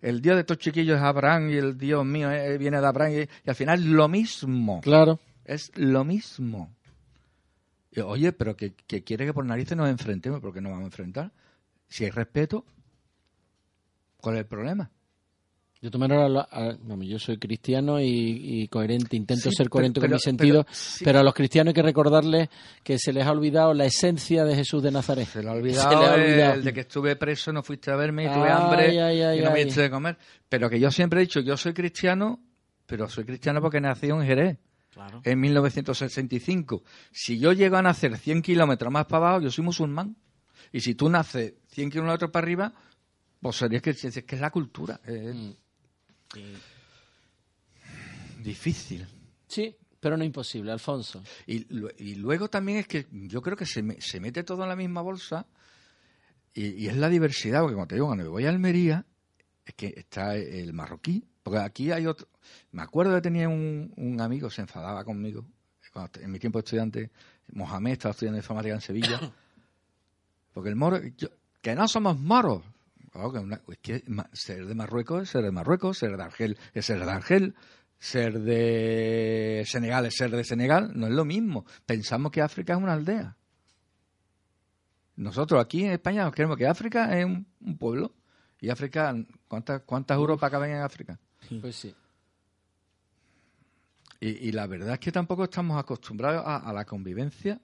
[0.01, 3.13] el Dios de estos chiquillos es Abraham y el Dios mío eh, viene de Abraham.
[3.13, 4.81] Y, y al final es lo mismo.
[4.81, 5.19] Claro.
[5.45, 6.75] Es lo mismo.
[7.91, 10.83] Y, Oye, pero que, que quiere que por narices nos enfrentemos, ¿por qué no vamos
[10.83, 11.31] a enfrentar?
[11.87, 12.65] Si hay respeto,
[14.17, 14.91] ¿cuál es el problema?
[15.91, 20.15] La- a- vamos, yo soy cristiano y, y coherente, intento Sí, ser coherente pero- con
[20.15, 21.03] mi pero- sentido, pero- sí.
[21.03, 22.49] pero a los cristianos hay que recordarles
[22.83, 25.27] que se les ha olvidado la esencia de Jesús de Nazaret.
[25.27, 26.53] Se le ha Se olvidado, ha el- olvidado.
[26.53, 29.39] el de que estuve preso, no fuiste a verme y tuve Ay, hambre ay, ay,
[29.39, 30.17] y no me diste de comer.
[30.47, 32.39] Pero que yo siempre he dicho, yo soy cristiano,
[32.85, 34.57] pero soy cristiano porque nací en Jerez.
[34.93, 35.21] Claro.
[35.23, 36.83] en 1965.
[37.11, 40.15] Si yo llego a nacer 100 kilómetros más para abajo, yo soy musulmán.
[40.71, 42.73] Y si tú naces 100 kilómetros para arriba,
[43.41, 44.99] pues sería que, es que es la cultura.
[45.07, 45.49] Mm.
[48.41, 49.07] Difícil.
[49.47, 51.23] Sí, pero no imposible, Alfonso.
[51.47, 54.63] Y, lu- y luego también es que yo creo que se, me- se mete todo
[54.63, 55.45] en la misma bolsa
[56.53, 59.05] y, y es la diversidad, porque como te digo, cuando me voy a Almería,
[59.65, 62.27] es que está el marroquí, porque aquí hay otro...
[62.71, 65.45] Me acuerdo que tenía un, un amigo, se enfadaba conmigo,
[65.93, 67.11] cuando en mi tiempo de estudiante,
[67.53, 69.19] Mohamed estaba estudiando informática en Sevilla,
[70.53, 71.29] porque el moro, yo-
[71.61, 72.61] que no somos moros.
[73.13, 76.23] Claro, que una- es que ma- ser de Marruecos es ser de Marruecos, ser de
[76.23, 77.55] Argel es ser de Argel,
[77.99, 81.63] ser de Senegal es ser de Senegal, no es lo mismo.
[81.85, 83.37] Pensamos que África es una aldea.
[85.15, 88.13] Nosotros aquí en España nos creemos que África es un, un pueblo.
[88.59, 89.13] Y África,
[89.47, 91.19] ¿cuántas, cuántas Europas caben en África?
[91.61, 91.93] Pues sí.
[94.21, 97.59] Y, y la verdad es que tampoco estamos acostumbrados a, a la convivencia.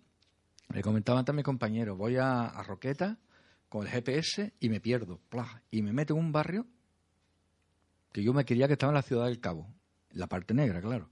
[0.73, 3.17] Le comentaba antes a mi compañero, voy a, a Roqueta
[3.69, 5.19] con el GPS y me pierdo.
[5.29, 5.63] ¡plah!
[5.71, 6.67] Y me meto en un barrio
[8.11, 9.71] que yo me quería que estaba en la ciudad del Cabo.
[10.11, 11.09] La parte negra, claro.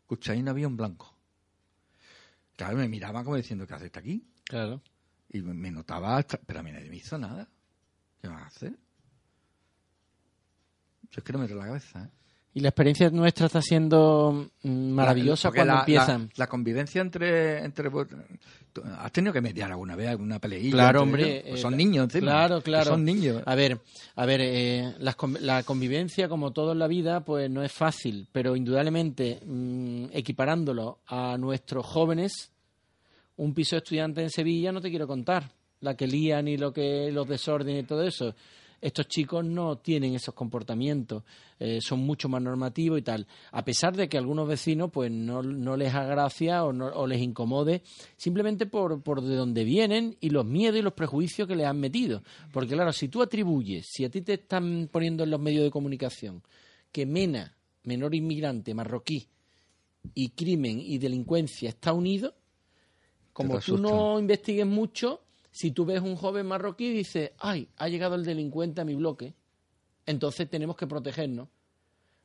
[0.00, 1.16] Escucha, ahí no había un blanco.
[2.56, 4.28] Claro, me miraban como diciendo, ¿qué haces aquí?
[4.44, 4.82] Claro.
[5.28, 7.48] Y me, notaba, hasta- pero a mí nadie me hizo nada.
[8.20, 8.72] ¿Qué vas a hacer?
[11.10, 12.10] Yo es que no me la cabeza, ¿eh?
[12.52, 16.22] Y la experiencia nuestra está siendo mm, maravillosa Porque cuando la- empiezan.
[16.34, 17.88] La, la convivencia entre, entre.
[18.98, 20.70] Has tenido que mediar alguna vez alguna peleilla.
[20.72, 21.42] Claro, hombre.
[21.46, 22.32] Pues eh, son niños encima.
[22.32, 22.90] Claro, claro.
[22.90, 23.42] Son niños.
[23.46, 23.80] A ver,
[24.16, 28.26] a ver, eh, con- la convivencia, como todo en la vida, pues no es fácil,
[28.32, 32.50] pero indudablemente, mm, equiparándolo a nuestros jóvenes,
[33.36, 36.72] un piso de estudiantes en Sevilla, no te quiero contar la que lían y lo
[36.72, 38.34] que los desórdenes y todo eso.
[38.80, 41.22] Estos chicos no tienen esos comportamientos,
[41.58, 43.26] eh, son mucho más normativos y tal.
[43.52, 46.86] A pesar de que a algunos vecinos pues no, no les haga gracia o, no,
[46.86, 47.82] o les incomode,
[48.16, 51.78] simplemente por, por de dónde vienen y los miedos y los prejuicios que les han
[51.78, 52.22] metido.
[52.52, 55.70] Porque claro, si tú atribuyes, si a ti te están poniendo en los medios de
[55.70, 56.42] comunicación
[56.90, 59.28] que Mena, menor inmigrante marroquí,
[60.14, 62.34] y crimen y delincuencia está unido,
[63.32, 67.88] como tú no investigues mucho, si tú ves un joven marroquí y dices, ay, ha
[67.88, 69.34] llegado el delincuente a mi bloque,
[70.06, 71.48] entonces tenemos que protegernos.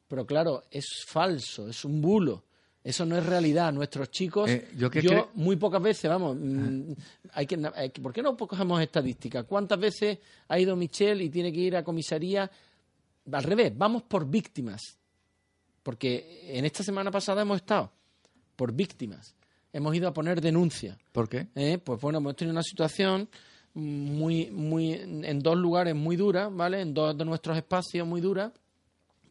[0.07, 2.43] Pero claro, es falso, es un bulo.
[2.83, 3.73] Eso no es realidad.
[3.73, 6.91] Nuestros chicos, Eh, yo que muy pocas veces, vamos, mm,
[7.33, 9.45] hay que, hay que- ¿por qué no cogemos estadísticas?
[9.45, 12.49] ¿Cuántas veces ha ido Michelle y tiene que ir a comisaría?
[13.31, 14.99] Al revés, vamos por víctimas.
[15.81, 17.91] Porque en esta semana pasada hemos estado
[18.55, 19.33] por víctimas.
[19.75, 20.97] Hemos ido a poner denuncia.
[21.11, 21.47] ¿Por qué?
[21.53, 21.77] ¿eh?
[21.77, 23.27] Pues bueno, hemos tenido una situación
[23.73, 26.79] muy, muy, en dos lugares muy dura, ¿vale?
[26.79, 28.53] En dos de nuestros espacios muy dura,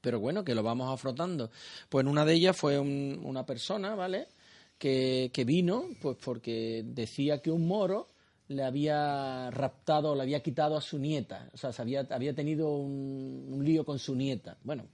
[0.02, 1.50] pero bueno, que lo vamos afrontando.
[1.88, 4.28] Pues en una de ellas fue un- una persona, ¿vale?
[4.76, 8.08] Que, que vino, pues porque decía que un moro
[8.48, 12.68] le había raptado, le había quitado a su nieta, o sea, se había, había tenido
[12.76, 14.58] un, un lío con su nieta.
[14.62, 14.84] Bueno,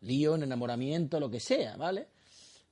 [0.00, 2.08] lío, en enamoramiento, lo que sea, ¿vale?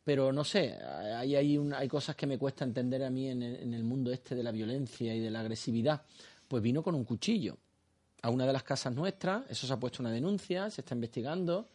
[0.04, 0.74] Pero no sé,
[1.16, 3.84] hay, hay, un- hay cosas que me cuesta entender a mí en el, en el
[3.84, 6.02] mundo este de la violencia y de la agresividad.
[6.48, 7.56] Pues vino con un cuchillo
[8.22, 11.68] a una de las casas nuestras, eso se ha puesto una denuncia, se está investigando,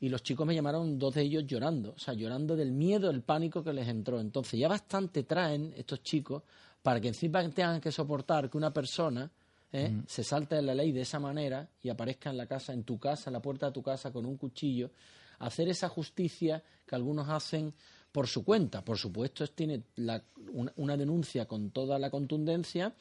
[0.00, 3.22] y los chicos me llamaron, dos de ellos llorando, o sea, llorando del miedo, el
[3.22, 4.20] pánico que les entró.
[4.20, 6.42] Entonces ya bastante traen estos chicos
[6.82, 9.30] para que encima tengan que soportar que una persona
[9.72, 9.90] ¿eh?
[10.06, 12.98] se salte de la ley de esa manera y aparezca en la casa, en tu
[12.98, 14.90] casa, en la puerta de tu casa con un cuchillo,
[15.38, 17.74] hacer esa justicia que algunos hacen
[18.12, 18.84] por su cuenta.
[18.84, 20.22] Por supuesto, es- tiene la-
[20.52, 22.94] una, una denuncia con toda la contundencia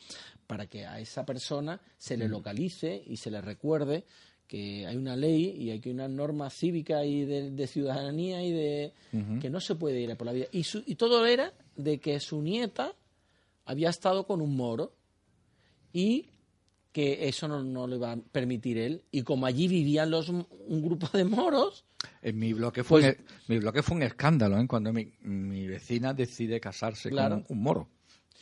[0.46, 4.04] para que a esa persona se le localice y se le recuerde
[4.48, 8.52] que hay una ley y hay que una norma cívica y de, de ciudadanía y
[8.52, 8.94] de
[9.40, 10.46] que no se puede ir por la vida.
[10.52, 12.94] Y, su- y todo era de que su nieta
[13.66, 14.94] había estado con un moro
[15.94, 16.30] y
[16.92, 19.04] que eso no, no le va a permitir él.
[19.12, 20.46] Y como allí vivían los un
[20.82, 21.84] grupo de moros,
[22.22, 24.68] En mi bloque fue, Pues- un, mi bloque fue un escándalo, ¿eh?
[24.68, 27.44] Cuando mi, mi vecina decide casarse Claro.
[27.44, 27.88] con un, moro.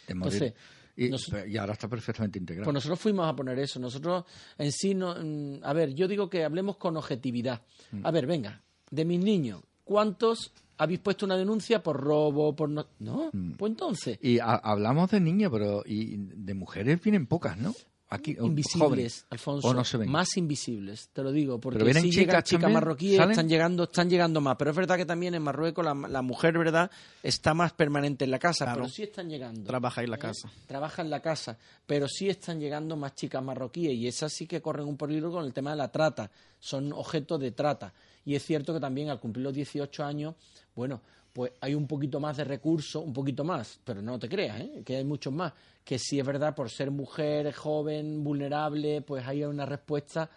[0.08, 0.34] de morir.
[0.43, 0.54] Entonces,
[0.97, 2.65] y, nos- y ahora está perfectamente integrado.
[2.65, 3.80] Pues nosotros fuimos a poner eso.
[3.80, 4.23] Nosotros
[4.58, 7.62] en sí, no, mm, a ver, yo digo que hablemos con objetividad.
[7.91, 8.06] Mm.
[8.06, 12.86] A ver, venga, de mis niños, ¿cuántos habéis puesto una denuncia por robo, por no?
[12.99, 13.54] No, Mm.
[13.54, 17.73] pues entonces, Y ha- hablamos de niños, pero y de mujeres vienen pocas, ¿no?
[18.08, 19.26] Aquí, o- invisibles.
[19.32, 20.10] Alfonso, O no se ven.
[20.12, 23.32] más invisibles, te lo digo, porque Pero vienen si llegan chicas chicas marroquíes, ¿salen?
[23.32, 26.56] están llegando, están llegando más, pero es verdad que también en Marruecos la, la mujer,
[26.58, 26.91] ¿verdad?,
[27.24, 28.82] está más permanente en la casa, Claro.
[28.84, 29.63] pero sí están llegando.
[29.65, 30.20] Trabaja en la ¿eh?
[30.20, 30.52] casa.
[30.68, 34.62] Trabaja en la casa, pero sí están llegando más chicas marroquíes y esas sí que
[34.62, 37.91] corren un peligro con el tema de la trata, son objetos de trata.
[38.24, 40.36] Y es cierto que también al cumplir los 18 años,
[40.76, 41.02] bueno,
[41.34, 44.84] pues hay un poquito más de recursos, un poquito más, pero no te creas, ¿eh?
[44.86, 45.52] que hay muchos más,
[45.86, 50.30] que sí es verdad, por ser mujer, joven, vulnerable, pues hay una respuesta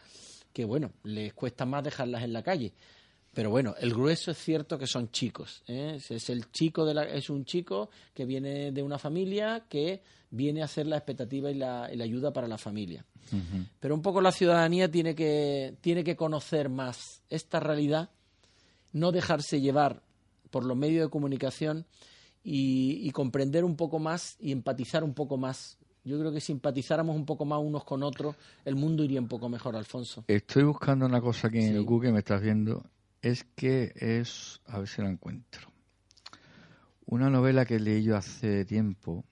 [0.52, 2.72] que, bueno, les cuesta más dejarlas en la calle.
[3.34, 5.62] Pero bueno, el grueso es cierto que son chicos.
[5.66, 5.98] ¿eh?
[6.08, 10.60] Es- el chico de la, es un chico que viene de una familia que viene
[10.62, 13.04] a hacer la expectativa y la, y la ayuda para la familia.
[13.80, 18.08] Pero un poco la ciudadanía tiene que, tiene que conocer más esta realidad,
[18.92, 20.02] no dejarse llevar
[20.50, 21.84] por los medios de comunicación
[22.50, 25.76] y, y comprender un poco más y empatizar un poco más.
[26.04, 28.34] Yo creo que si empatizáramos un poco más unos con otros,
[28.64, 30.24] el mundo iría un poco mejor, Alfonso.
[30.28, 31.74] Estoy buscando una cosa aquí en Sí.
[31.74, 32.86] el Google, me estás viendo.
[33.20, 35.68] Es que es, a ver si la encuentro.
[37.04, 39.24] Una novela que leí yo hace tiempo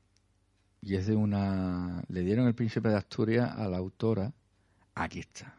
[0.82, 2.02] y es de una.
[2.08, 4.32] Le dieron el Príncipe de Asturias a la autora.
[4.94, 5.56] Aquí está,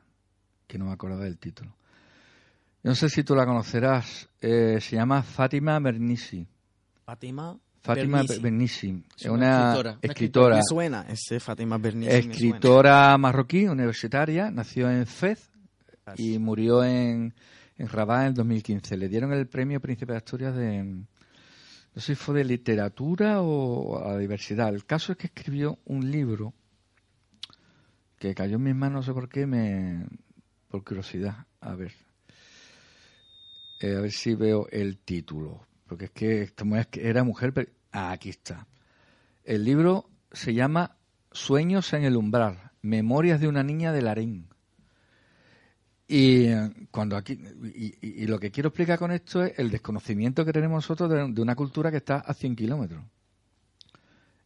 [0.67, 1.75] que no me acordaba del título.
[2.83, 4.29] No sé si tú la conocerás.
[4.41, 6.47] eh, se llama Fátima Bernisi.
[7.07, 8.21] Fátima Fátima.
[8.41, 9.01] Bernisi.
[9.17, 10.55] Es una una escritora, una escritora.
[10.57, 12.33] Me suena, ese Fátima Bernisi me suena.
[12.33, 15.49] Escritora marroquí, universitaria, nació en Fez
[16.17, 17.33] y murió en,
[17.77, 18.97] en Rabat en el 2015.
[18.97, 21.05] Le dieron el premio Príncipe de Asturias de, no
[21.95, 24.67] sé si fue de literatura o a la diversidad.
[24.67, 26.53] El caso es que escribió un libro
[28.19, 30.05] que cayó en mis manos, no sé por qué, me,
[30.67, 31.45] por curiosidad.
[31.61, 31.93] A ver.
[33.79, 35.66] Eh, a ver si veo el título.
[35.87, 37.53] Porque es que esta mujer era mujer.
[37.53, 38.67] pero- Ah, aquí está.
[39.43, 40.97] El libro se llama
[41.31, 44.47] Sueños en el umbral, Memorias de una niña del harén.
[46.07, 47.33] Y eh, cuando aquí
[47.73, 51.55] y, lo que quiero explicar con esto es el desconocimiento que tenemos nosotros de, una
[51.55, 53.03] cultura que está a 100 kilómetros.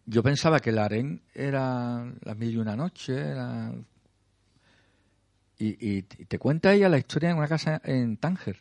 [0.05, 3.71] Yo pensaba que el harén era las mil y una noche, era-
[5.59, 8.57] y- y te cuenta ella la historia en una casa en Tánger.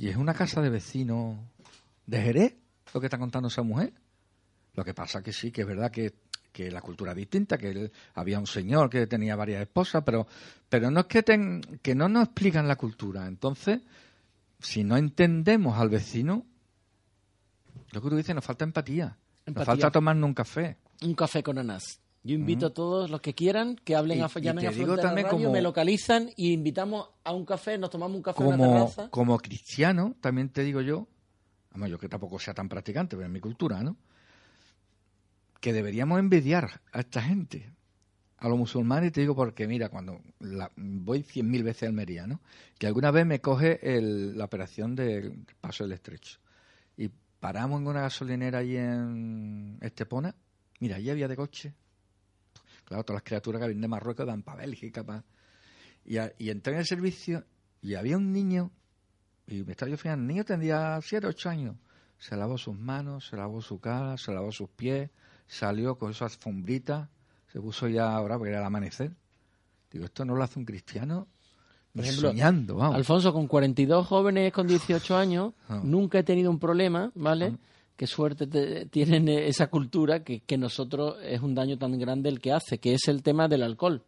[0.00, 1.36] Y es una casa de vecinos
[2.06, 2.54] de Jerez,
[2.94, 3.92] lo que está contando esa mujer.
[4.72, 6.14] Lo que pasa que sí, que es verdad que,
[6.52, 10.26] que la cultura es distinta, que él- había un señor que tenía varias esposas, pero,
[10.70, 13.26] pero no es que, ten- que no nos explican la cultura.
[13.26, 13.80] Entonces,
[14.58, 16.46] si no entendemos al vecino,
[17.92, 19.18] lo que tú dices, nos falta empatía.
[19.44, 19.54] Empatía.
[19.54, 20.78] Nos falta tomarnos un café.
[21.02, 22.00] un café con anás.
[22.22, 24.72] Yo invito a todos los que quieran que hablen Y- a, y llamen te a
[24.72, 28.42] digo también Radio, como- me localizan y invitamos a un café, nos tomamos un café
[28.42, 29.08] en una Como, terraza.
[29.10, 31.08] como cristiano, también te digo yo,
[31.72, 33.96] vamos, yo que tampoco sea tan practicante, pero en mi cultura, ¿no?
[35.60, 37.70] Que deberíamos envidiar a esta gente,
[38.38, 41.86] a los musulmanes, y te digo porque, mira, cuando la- voy cien mil veces a
[41.86, 42.40] Almería, ¿no?
[42.78, 46.38] Que alguna vez me coge el- la operación del Paso del Estrecho.
[46.96, 50.34] Y paramos en una gasolinera allí en Estepona.
[50.80, 51.74] Mira, allí había de coche.
[52.90, 55.22] Claro, todas las criaturas que vienen de Marruecos dan para Bélgica, para...
[56.04, 57.44] Y, a- y entré en el servicio
[57.80, 58.72] y había un niño,
[59.46, 61.76] y me estaba yo fijando, el niño tendría 7, 8 años.
[62.18, 65.08] Se lavó sus manos, se lavó su cara, se lavó sus pies,
[65.46, 67.08] salió con esa alfombrita,
[67.52, 69.12] se puso ya ahora porque era el amanecer.
[69.92, 71.28] Digo, esto no lo hace un cristiano
[71.92, 72.96] Por ni ejemplo, soñando, vamos.
[72.96, 75.80] Alfonso, con 42 jóvenes con 18 años, Ah.
[75.84, 77.52] nunca he tenido un problema, ¿vale?
[77.54, 77.58] Ah.
[78.00, 82.30] Qué suerte te- tienen eh, esa cultura que, que nosotros es un daño tan grande
[82.30, 84.02] el que hace, que es el tema del alcohol.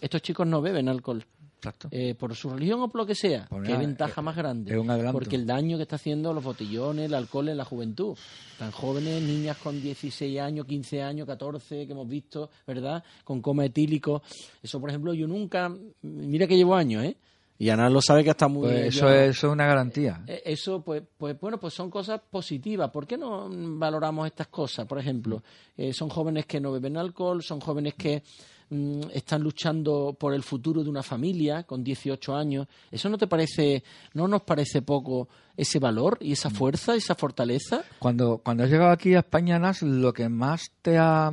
[0.00, 1.24] Estos chicos no beben alcohol.
[1.58, 1.86] Exacto.
[1.92, 4.72] eh, por su religión o por lo que sea, qué ventaja eh, más grande.
[5.12, 8.18] Porque el daño que está haciendo los botellones, el alcohol en la juventud.
[8.58, 13.04] Tan jóvenes, niñas con 16 años, 15 años, 14, que hemos visto, ¿verdad?
[13.22, 14.24] Con coma etílico.
[14.60, 15.72] Eso, por ejemplo, yo nunca.
[16.02, 17.16] Mira que llevo años, ¿eh?
[17.58, 18.68] Y Ana lo sabe que está muy.
[18.68, 20.22] Pues eso, es, eso es una garantía.
[20.26, 22.90] Eh, Eso, pues, pues bueno, pues son cosas positivas.
[22.90, 24.86] ¿Por qué no valoramos estas cosas?
[24.86, 25.42] Por ejemplo,
[25.76, 28.22] eh, son jóvenes que no beben alcohol, son jóvenes que
[28.70, 32.66] mm, están luchando por el futuro de una familia con 18 años.
[32.90, 33.84] ¿Eso no te parece,
[34.14, 37.84] no nos parece poco ese valor y esa fuerza, esa fortaleza?
[38.00, 41.30] Cuando, cuando has llegado aquí a España, Nas, lo que más te ha,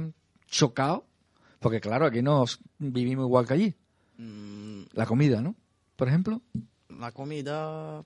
[0.49, 1.05] chocado?
[1.59, 2.45] Porque claro, aquí no
[2.78, 3.74] vivimos igual que allí.
[4.17, 5.55] Mm, La comida, ¿no?
[6.00, 6.41] Por ejemplo.
[6.97, 8.04] la comida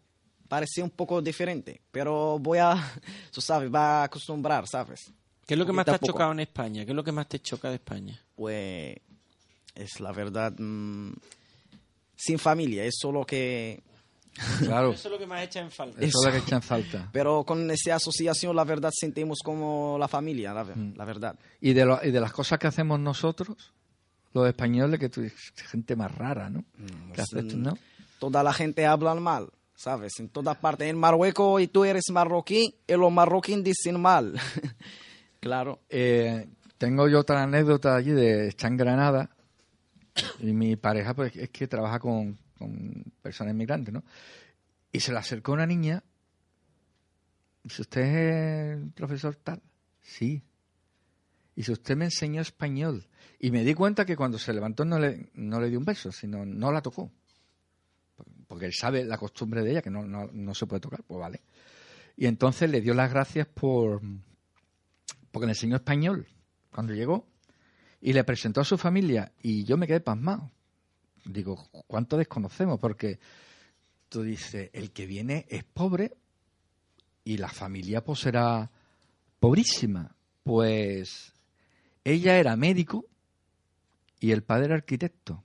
[0.49, 2.75] parece un poco diferente, pero voy a,
[3.31, 5.13] tú sabes, va a acostumbrar, ¿sabes?
[5.47, 6.83] ¿Qué es lo que más te ha chocado en España?
[6.85, 8.19] ¿Qué es lo que más te choca de España?
[8.35, 8.97] Pues
[9.75, 11.11] es la verdad, mm,
[12.15, 13.81] sin familia, es solo que,
[14.59, 14.91] Claro.
[14.93, 15.99] Eso es lo que más echa en falta.
[16.01, 17.09] Eso es lo que echan falta.
[17.11, 20.93] pero con esa asociación la verdad sentimos como la familia, la, Mm.
[20.95, 21.35] la verdad.
[21.61, 23.73] Y de, lo- y de las cosas que hacemos nosotros,
[24.33, 25.21] los españoles, que tú
[25.69, 26.65] gente más rara, ¿no?
[27.13, 27.77] ¿Qué haces tú, no?
[28.19, 30.19] Toda la gente habla mal, ¿sabes?
[30.19, 34.39] En todas partes, en Marruecos y tú eres marroquí y los marroquíes dicen mal.
[35.39, 35.81] claro.
[35.89, 39.29] Eh, tengo yo otra anécdota allí de estar en Granada
[40.39, 44.03] y mi pareja pues es que trabaja con, con personas inmigrantes, ¿no?
[44.91, 46.03] Y se le acercó una niña
[47.63, 49.61] y dice, ¿usted es el profesor tal?
[50.01, 50.43] Sí.
[51.55, 53.07] Y si usted me enseñó español.
[53.39, 56.11] Y me di cuenta que cuando se levantó no le, no le dio un beso,
[56.11, 57.11] sino no la tocó.
[58.47, 61.19] Porque él sabe la costumbre de ella, que no, no, no se puede tocar, pues
[61.19, 61.41] vale.
[62.15, 64.01] Y entonces le dio las gracias por,
[65.31, 66.27] porque le enseñó español
[66.71, 67.27] cuando llegó
[67.99, 70.51] y le presentó a su familia y yo me quedé pasmado.
[71.25, 72.79] Digo, ¿cuánto desconocemos?
[72.79, 73.19] Porque
[74.09, 76.17] tú dices, el que viene es pobre
[77.23, 78.69] y la familia pues será
[79.39, 80.15] pobrísima.
[80.43, 81.32] Pues
[82.03, 83.05] ella era médico
[84.19, 85.43] y el padre era arquitecto.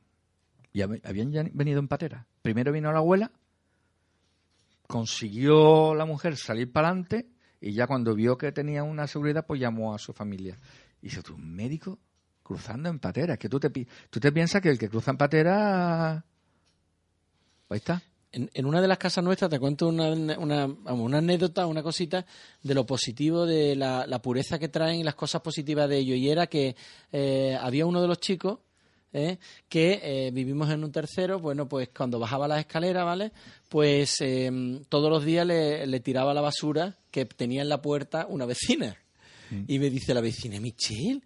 [0.73, 2.27] Y hab- habían ya venido en patera.
[2.43, 3.33] Primero vino la abuela,
[4.87, 7.29] consiguió la mujer salir para adelante
[7.61, 10.57] y ya cuando vio que tenía una seguridad, pues llamó a su familia.
[11.03, 11.99] Y dice, tú, un médico
[12.43, 13.35] cruzando en patera.
[13.35, 13.71] Es que tú te,
[14.11, 16.25] tú te piensas que el que cruza en patera...
[17.71, 18.03] Ahí está.
[18.31, 22.27] En, en una de las casas nuestras te cuento una, una, una anécdota, una cosita
[22.63, 26.15] de lo positivo, de la, la pureza que traen y las cosas positivas de ello.
[26.15, 26.77] Y era que
[27.13, 28.59] eh, había uno de los chicos
[29.13, 29.39] ¿eh?
[29.69, 33.33] que eh, vivimos en un tercero, bueno, pues cuando bajaba las escaleras, ¿vale?
[33.69, 34.51] Pues eh,
[34.89, 38.97] todos los días le, le tiraba la basura que tenía en la puerta una vecina.
[39.67, 41.23] Y me dice la vecina, Michelle,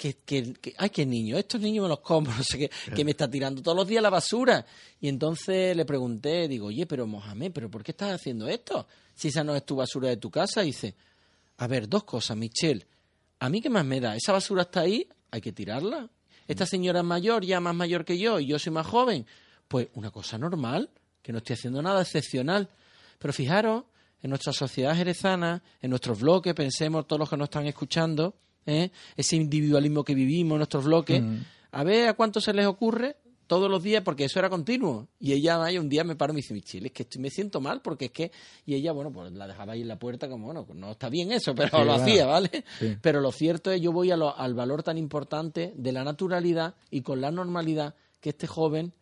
[0.00, 3.04] que, que, que- ay, qué niño, estos niños me los como, no sé qué, que
[3.04, 4.64] me está tirando todos los días la basura.
[4.98, 8.86] Y entonces le pregunté, digo, oye, pero Mohamed, ¿pero por qué estás haciendo esto?
[9.14, 10.62] Si esa no es tu basura de tu casa.
[10.62, 10.94] Y dice,
[11.58, 12.86] a ver, dos cosas, Michelle.
[13.40, 16.08] A mí qué más me da, esa basura está ahí, hay que tirarla.
[16.48, 19.26] Esta señora es mayor, ya más mayor que yo, y yo soy más joven.
[19.68, 20.88] Pues una cosa normal,
[21.22, 22.70] que no estoy haciendo nada excepcional.
[23.18, 23.84] Pero fijaros,
[24.22, 28.34] en nuestra sociedad jerezana, en nuestros bloques, pensemos todos los que nos están escuchando,
[28.70, 28.90] ¿eh?
[29.16, 31.22] ese individualismo que vivimos en nuestros bloques,
[31.72, 33.16] a ver a cuánto se les ocurre
[33.46, 35.08] todos los días, porque eso era continuo.
[35.18, 37.60] Y ella un día me paró y me dice, Michelle, es que estoy- me siento
[37.60, 38.30] mal, porque es que...
[38.64, 41.32] Y ella, bueno, pues la dejaba ahí en la puerta como, bueno, no está bien
[41.32, 42.02] eso, pero Sí, lo claro.
[42.02, 42.64] hacía, ¿vale?
[42.78, 42.96] Sí.
[43.02, 46.76] Pero lo cierto es, yo voy a lo- al valor tan importante de la naturalidad
[46.92, 48.92] y con la normalidad que este joven,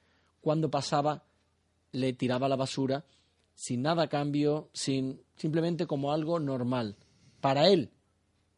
[0.40, 1.24] cuando pasaba,
[1.92, 3.04] le tiraba la basura
[3.54, 6.96] sin nada a cambio, sin simplemente como algo normal
[7.42, 7.90] para él.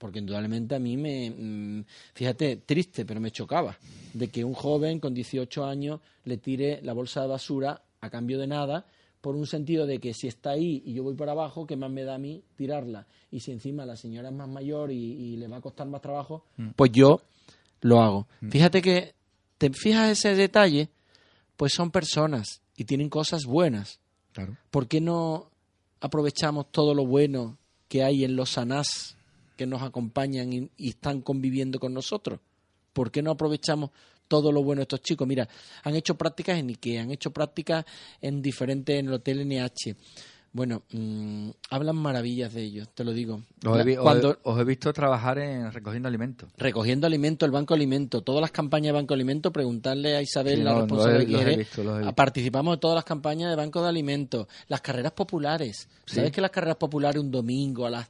[0.00, 1.84] Porque indudablemente a mí me, mm,
[2.14, 3.76] fíjate, triste, pero me chocaba
[4.14, 8.38] de que un joven con 18 años le tire la bolsa de basura a cambio
[8.38, 8.86] de nada,
[9.20, 11.90] por un sentido de que si está ahí y yo voy por abajo, ¿qué más
[11.90, 13.06] me da a mí tirarla?
[13.30, 16.00] Y si encima la señora es más mayor y, y le va a costar más
[16.00, 17.20] trabajo, pues yo
[17.82, 18.26] lo hago.
[18.48, 19.14] Fíjate que,
[19.60, 20.88] te fijas ese detalle,
[21.58, 24.00] pues son personas y tienen cosas buenas.
[24.32, 24.56] Claro.
[24.70, 25.50] ¿Por qué no
[26.00, 29.18] aprovechamos todo lo bueno que hay en los sanás
[29.60, 32.40] que nos acompañan y, y están conviviendo con nosotros?
[32.94, 33.90] ¿Por qué no aprovechamos
[34.26, 35.28] todo lo bueno de estos chicos?
[35.28, 35.46] Mira,
[35.84, 37.84] han hecho prácticas en IKEA, han hecho prácticas
[38.22, 39.96] en diferentes, en el Hotel NH.
[40.52, 43.42] Bueno, mm, hablan maravillas de ellos, te lo digo.
[43.64, 46.50] Os he, os Cuando, os he visto trabajar en recogiendo alimentos.
[46.56, 50.62] recogiendo alimentos, el Banco Alimento, todas las campañas de Banco Alimento, preguntarle a Isabel, Sí,
[50.64, 51.68] la no, responsable que eres.
[52.16, 55.88] Participamos de todas las campañas de Banco de Alimentos, las carreras populares.
[56.04, 58.08] ¿Sabes que las carreras populares un domingo a las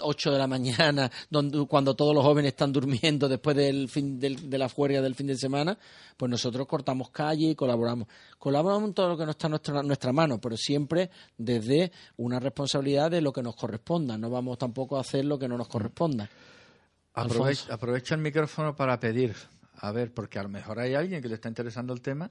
[0.00, 4.48] 8 de la mañana, donde, cuando todos los jóvenes están durmiendo después del fin del-
[4.48, 5.76] de la juerga del fin de semana,
[6.16, 8.08] pues nosotros cortamos calle y colaboramos.
[8.38, 12.38] Colaboramos en todo lo que no está en nuestra, nuestra mano, pero siempre desde una
[12.40, 14.16] responsabilidad de lo que nos corresponda.
[14.16, 16.28] No vamos tampoco a hacer lo que no nos corresponda.
[17.14, 17.72] Aprove- Alfonso.
[17.72, 19.34] aprovecho el micrófono para pedir,
[19.78, 22.30] a ver, porque a lo mejor hay alguien que le está interesando el tema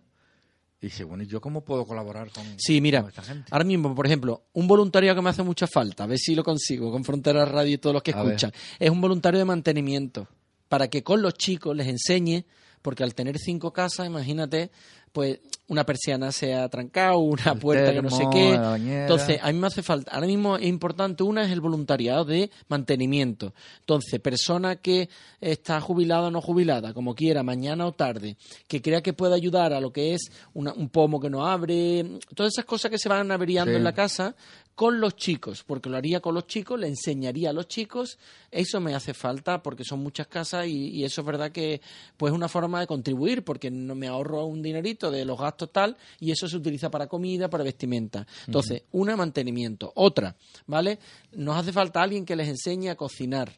[0.82, 3.48] y dice, bueno, ¿y yo cómo puedo colaborar con, Sí, mira, con esta gente?
[3.52, 6.44] ahora mismo, por ejemplo, un voluntario que me hace mucha falta, a ver si lo
[6.44, 8.34] consigo con Frontera Radio y todos los que A ver.
[8.36, 10.28] escuchan, es un voluntario de mantenimiento,
[10.68, 12.46] para que con los chicos les enseñe,
[12.82, 14.70] porque al tener cinco casas, imagínate,
[15.12, 18.54] pues una persiana se ha trancado, una puerta que no sé qué.
[19.02, 22.52] Entonces, a mí me hace falta, ahora mismo es importante, una es el voluntariado de
[22.68, 23.54] mantenimiento.
[23.80, 25.10] Entonces, persona que
[25.42, 28.38] está jubilada o no jubilada, como quiera, mañana o tarde,
[28.68, 32.06] que crea que puede ayudar a lo que es una- un pomo que no abre,
[32.36, 33.78] todas esas cosas que se van averiando Sí.
[33.78, 34.36] en la casa,
[34.76, 38.20] con los chicos, porque lo haría con los chicos, le enseñaría a los chicos,
[38.52, 41.80] eso me hace falta porque son muchas casas y, y eso es verdad que
[42.18, 45.55] pues es una forma de contribuir porque no me ahorro un dinerito de los gastos
[45.56, 48.26] tal y eso se utiliza para comida, para vestimenta.
[48.46, 50.36] Entonces, una mantenimiento, otra,
[50.68, 51.00] ¿vale?
[51.34, 53.52] Nos hace falta alguien que les enseñe a cocinar.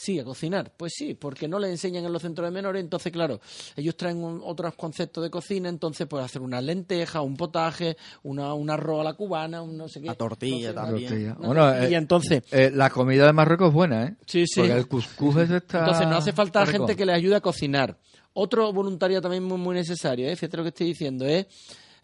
[0.00, 0.72] Sí, a cocinar.
[0.76, 3.40] Pues sí, porque no les enseñan en los centros de menores, entonces, claro,
[3.74, 8.54] ellos traen un- otros conceptos de cocina, entonces, pues hacer una lenteja, un potaje, una,
[8.54, 10.06] un arroz a la cubana, un no sé qué.
[10.06, 11.08] La tortilla Entonces, también.
[11.08, 11.36] Tortilla.
[11.40, 14.14] una Bueno, tortilla, eh, entonces, eh, la comida de Marruecos es buena, ¿eh?
[14.24, 14.60] Sí, sí.
[14.60, 15.80] Porque el cuscús está...
[15.80, 16.78] entonces nos hace falta rico.
[16.78, 17.98] gente que les ayude a cocinar.
[18.40, 20.36] Otro voluntario también muy, muy necesario, ¿eh?
[20.36, 21.46] fíjate lo que estoy diciendo, es,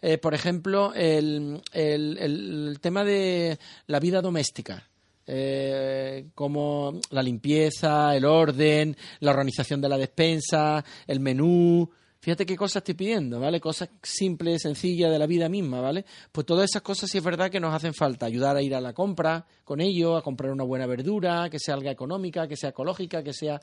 [0.01, 3.57] eh, por ejemplo, el, el- tema de
[3.87, 4.83] la vida doméstica.
[5.27, 11.89] Eh, como la limpieza, el orden, la organización de la despensa, el menú.
[12.19, 13.59] Fíjate qué cosas estoy pidiendo, ¿vale?
[13.59, 16.05] Cosas simples, sencillas de la vida misma, ¿vale?
[16.31, 18.25] Pues todas esas cosas sí es verdad que nos hacen falta.
[18.25, 21.73] Ayudar a ir a la compra con ellos, a comprar una buena verdura, que sea
[21.75, 23.59] algo económica, que sea ecológica, que sea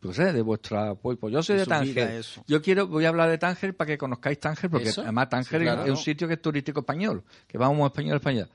[0.00, 0.94] no sé, de vuestra...
[0.94, 2.24] Pues, pues yo soy De Tánger.
[2.46, 5.02] Yo quiero, voy a hablar de Tánger para que conozcáis Tánger, porque Eso.
[5.02, 5.84] además Tánger Sí, claro.
[5.84, 8.48] es un sitio que es turístico español, que vamos español español.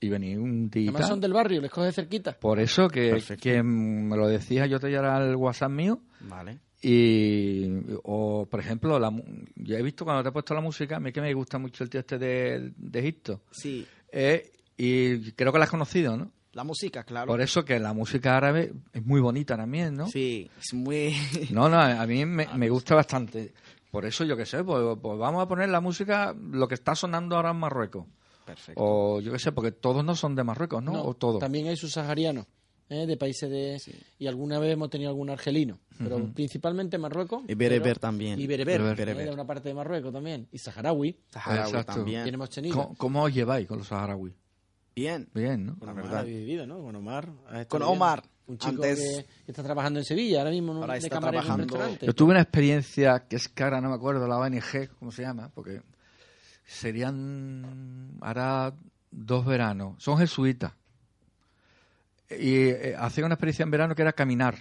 [0.00, 0.90] Y venir un día.
[0.90, 2.38] Además son del barrio, les coge cerquita.
[2.38, 6.00] Por eso que, que me lo decías, yo te llevaré el WhatsApp mío.
[6.20, 6.60] Vale.
[6.80, 7.66] Y,
[8.04, 9.24] o por ejemplo, la, mu-
[9.56, 11.82] yo he visto cuando te he puesto la música, a mí que me gusta mucho
[11.84, 13.42] el tío este de, de Egipto.
[13.50, 13.84] Sí.
[14.12, 16.30] Eh, y creo que la has conocido, ¿no?
[16.52, 17.26] La música, claro.
[17.26, 20.06] Por eso que la música árabe es muy bonita también, ¿no?
[20.08, 21.14] Sí, es muy...
[21.50, 23.52] No, no, a mí me, me gusta bastante.
[23.90, 26.94] Por eso yo qué sé, pues, pues vamos a poner la música, lo que está
[26.94, 28.06] sonando ahora en Marruecos.
[28.48, 28.80] Perfecto.
[28.82, 31.02] O yo qué sé, porque todos no son de Marruecos, ¿no?
[31.02, 31.38] o todos.
[31.38, 32.46] También hay subsaharianos,
[32.88, 33.06] ¿eh?
[33.06, 33.80] de países de...
[34.18, 37.42] Y alguna vez hemos tenido algún argelino, pero principalmente Marruecos.
[37.46, 38.40] Y bereber pero- también.
[38.40, 39.20] Y bereber, Bereber.
[39.20, 39.24] ¿eh?
[39.26, 40.48] de una parte de Marruecos también.
[40.50, 41.94] Y saharaui, Saharaui Exacto.
[41.94, 42.26] también.
[42.26, 42.74] hemos tenido.
[42.74, 44.34] ¿Cómo, cómo os lleváis con los saharauis?
[44.96, 45.28] Bien.
[45.34, 45.78] Bien, ¿no?
[45.78, 46.82] Con La Omar vivido, ¿no?
[46.82, 47.28] Con Omar.
[47.68, 47.82] Con.
[47.82, 50.80] Omar, Un chico antes- que, que está trabajando en Sevilla ahora mismo, ¿no?
[50.80, 52.06] Ahora de está camarero en un trabajando- restaurante.
[52.06, 55.50] Yo tuve una experiencia que es cara, no me acuerdo, la ONG, ¿cómo se llama?
[55.54, 55.82] Porque
[56.68, 58.74] serían, hará
[59.10, 60.72] dos veranos, son jesuitas.
[62.30, 64.54] Y eh, hacían una experiencia en verano que era caminar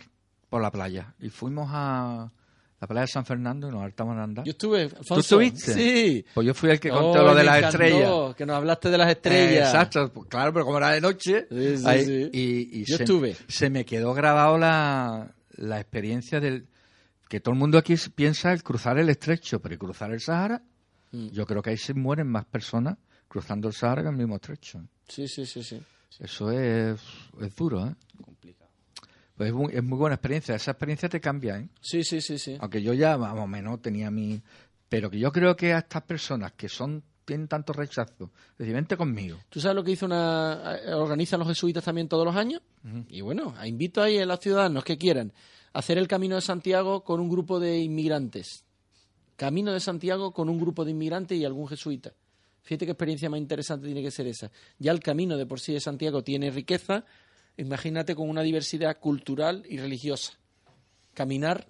[0.49, 1.13] por la playa.
[1.19, 2.31] Y fuimos a
[2.79, 4.45] la playa de San Fernando y nos hartamos de andar.
[4.45, 5.13] Yo estuve, Alfonso.
[5.15, 5.73] ¿Tú estuviste?
[5.73, 6.25] Sí.
[6.33, 8.35] Pues yo fui el que Oh, lo de las encantó, estrellas.
[8.37, 9.67] Que nos hablaste de las Eh, estrellas.
[9.73, 12.29] exacto, pues claro, pero como era de noche, Sí, sí, ahí- sí.
[12.31, 13.35] y, y Yo se, estuve.
[13.49, 16.67] se me quedó grabado la, la experiencia del
[17.27, 20.61] que todo el mundo aquí piensa el cruzar el estrecho, pero ¿y cruzar el Sahara?
[21.11, 21.27] Mm.
[21.29, 22.97] Yo creo que ahí se mueren más personas
[23.27, 24.81] cruzando el Sahara que el mismo estrecho.
[25.07, 25.81] Sí, sí, sí, sí.
[26.19, 26.99] Eso es,
[27.41, 27.95] es duro, ¿eh?
[28.23, 28.71] Complicado.
[29.35, 30.55] Pues es muy, es muy buena experiencia.
[30.55, 31.69] Esa experiencia te cambia, ¿eh?
[31.81, 32.57] Sí, sí, sí, sí.
[32.59, 34.41] Aunque yo ya más o menos tenía mi...
[34.89, 38.31] Pero que yo creo que a estas personas que son tienen tanto rechazo.
[38.57, 39.37] Decir, vente conmigo.
[39.49, 42.61] ¿Tú sabes lo que hizo una eh, organizan los jesuitas también todos los años?
[43.09, 45.33] Y bueno, invito ahí a los ciudadanos que quieran
[45.73, 48.63] a hacer el Camino de Santiago con un grupo de inmigrantes.
[49.37, 52.11] Camino de Santiago con un grupo de inmigrantes y algún jesuita.
[52.63, 54.51] Fíjate qué experiencia más interesante tiene que ser esa.
[54.77, 57.05] Ya el camino de por sí de Santiago tiene riqueza,
[57.55, 60.33] imagínate con una diversidad cultural y religiosa.
[61.13, 61.67] Caminar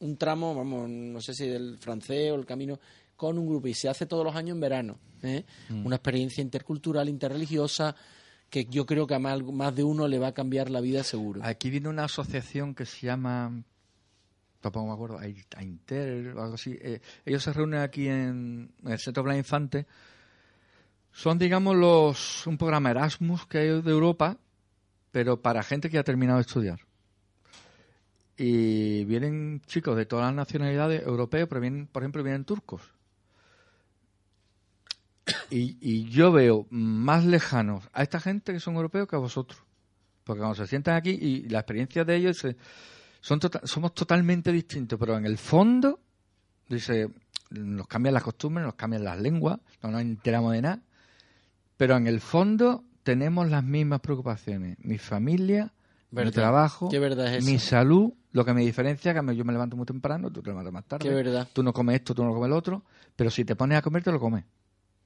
[0.00, 2.78] un tramo, vamos, no sé si del francés o el camino,
[3.16, 4.98] con un grupo y se hace todos los años en verano.
[5.22, 5.44] ¿eh?
[5.70, 7.96] Una experiencia intercultural, interreligiosa,
[8.50, 11.02] que yo creo que a más, más de uno le va a cambiar la vida
[11.02, 11.40] seguro.
[11.44, 13.64] Aquí viene una asociación que se llama,
[14.64, 16.78] tampoco me acuerdo, Ai- Ainter o algo así.
[16.80, 19.86] Eh, ellos se reúnen aquí en, el Centro Blas Infante.
[21.12, 24.38] Son, digamos, los un programa Erasmus que hay de Europa,
[25.12, 26.80] pero para gente que ha terminado de estudiar.
[28.38, 32.80] Y vienen chicos de todas las nacionalidades europeos, pero vienen, por ejemplo, vienen turcos.
[35.50, 39.62] Y, y yo veo más lejanos a esta gente que son europeos que a vosotros.
[40.24, 42.56] Porque cuando se sientan aquí y la experiencia de ellos eh,
[43.24, 45.98] son tota- somos totalmente distintos, pero en el fondo,
[46.68, 47.08] dice,
[47.48, 50.82] nos cambian las costumbres, nos cambian las lenguas, no nos enteramos de nada,
[51.78, 54.76] pero en el fondo tenemos las mismas preocupaciones.
[54.80, 55.72] Mi familia,
[56.10, 59.86] mi trabajo, es mi salud, lo que me diferencia es que yo me levanto muy
[59.86, 61.08] temprano, tú te levantas más tarde.
[61.08, 61.48] Qué verdad.
[61.50, 62.82] Tú no comes esto, tú no comes lo otro,
[63.16, 64.44] pero si te pones a comer, te lo comes.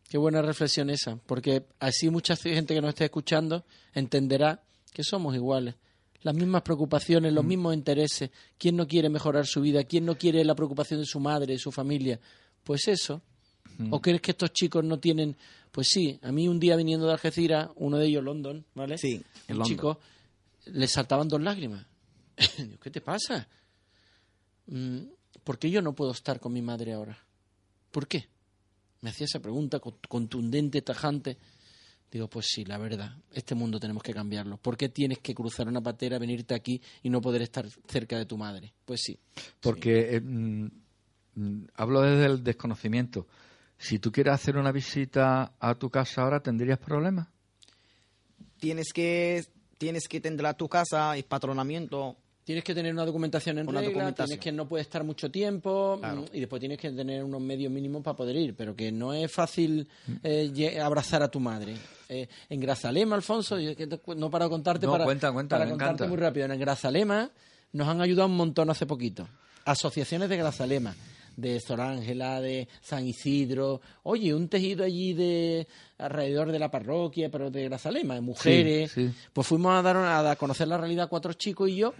[0.09, 3.65] Qué buena reflexión esa, porque así mucha gente que nos esté escuchando
[3.95, 4.61] entenderá
[4.93, 5.77] que somos iguales.
[6.23, 8.31] Las mismas preocupaciones, los mismos intereses.
[8.59, 9.85] ¿Quién no quiere mejorar su vida?
[9.85, 12.19] ¿Quién no quiere la preocupación de su madre, de su familia?
[12.65, 13.23] Pues eso.
[13.91, 15.37] ¿O crees que estos chicos no tienen...?
[15.71, 18.99] Pues sí, a mí un día viniendo de Algeciras, uno de ellos London, ¿vale?
[18.99, 19.17] Sí,
[19.49, 19.67] Un London.
[19.69, 20.01] chico,
[20.67, 21.87] le saltaban dos lágrimas.
[22.83, 23.47] ¿Qué te pasa?
[24.67, 24.99] "Mm,
[25.45, 27.17] ¿Por qué yo no puedo estar con mi madre ahora?
[27.93, 28.27] ¿Por qué?
[29.03, 31.39] Me hacía esa pregunta con- contundente, tajante.
[32.11, 34.57] Digo, pues sí, la verdad, este mundo tenemos que cambiarlo.
[34.57, 38.25] ¿Por qué tienes que cruzar una patera, venirte aquí y no poder estar cerca de
[38.25, 38.73] tu madre?
[38.85, 39.19] Pues sí.
[39.61, 40.71] Porque eh, mm,
[41.35, 43.27] mm, hablo desde el desconocimiento.
[43.77, 47.29] Si tú quieres hacer una visita a tu casa ahora, ¿tendrías problemas?
[48.59, 49.45] Tienes que,
[49.77, 52.17] tienes que tener a tu casa y patronamiento.
[52.49, 54.27] Tienes que tener una documentación en Una regla, documentación.
[54.39, 56.23] tienes que no puedes estar mucho tiempo Claro.
[56.23, 59.13] mm, y después tienes que tener unos medios mínimos para poder ir, pero que no
[59.13, 59.87] es fácil
[60.23, 61.75] eh, lle- abrazar a tu madre.
[62.09, 63.73] Eh, en Grazalema, Alfonso, yo
[64.17, 66.09] no para contarte, No, para, cuenta, cuenta, para contarte encanta.
[66.09, 66.47] muy rápido.
[66.51, 67.31] En Grazalema
[67.75, 69.29] nos han ayudado un montón hace poquito.
[69.67, 70.95] Asociaciones de Grazalema,
[71.37, 73.83] de Zorángela, de San Isidro.
[74.05, 75.69] Oye, un tejido allí de
[75.99, 78.91] alrededor de la parroquia, pero de Grazalema, de mujeres.
[78.93, 79.11] sí.
[79.35, 81.93] Pues fuimos a dar a conocer la realidad cuatro chicos y yo.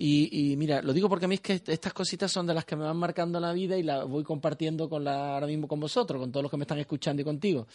[0.00, 2.64] Y, y mira, lo digo porque a mí es que estas cositas son de las
[2.64, 5.80] que me van marcando la vida y las voy compartiendo con la, ahora mismo con
[5.80, 7.66] vosotros, con todos los que me están escuchando y contigo.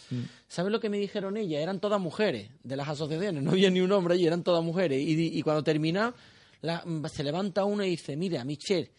[0.48, 1.60] ¿Sabes lo que me dijeron ellas?
[1.60, 5.02] Eran todas mujeres de las asociaciones, no había ni un hombre allí, eran todas mujeres.
[5.02, 6.14] Y, y cuando termina,
[6.62, 8.90] la- se levanta una y dice, mira, Michelle,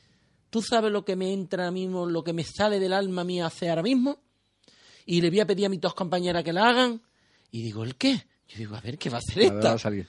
[0.51, 3.47] ¿tú sabes lo que me entra ahora mismo, lo que me sale del alma mía
[3.47, 4.19] hacer ahora mismo?
[5.07, 7.01] Y le voy a pedir a mis dos compañeras que la hagan.
[7.51, 8.23] Y digo, ¿el qué?
[8.49, 9.69] Yo digo, a ver, ¿qué va a hacer A ver, esta?
[9.69, 10.07] va a salir.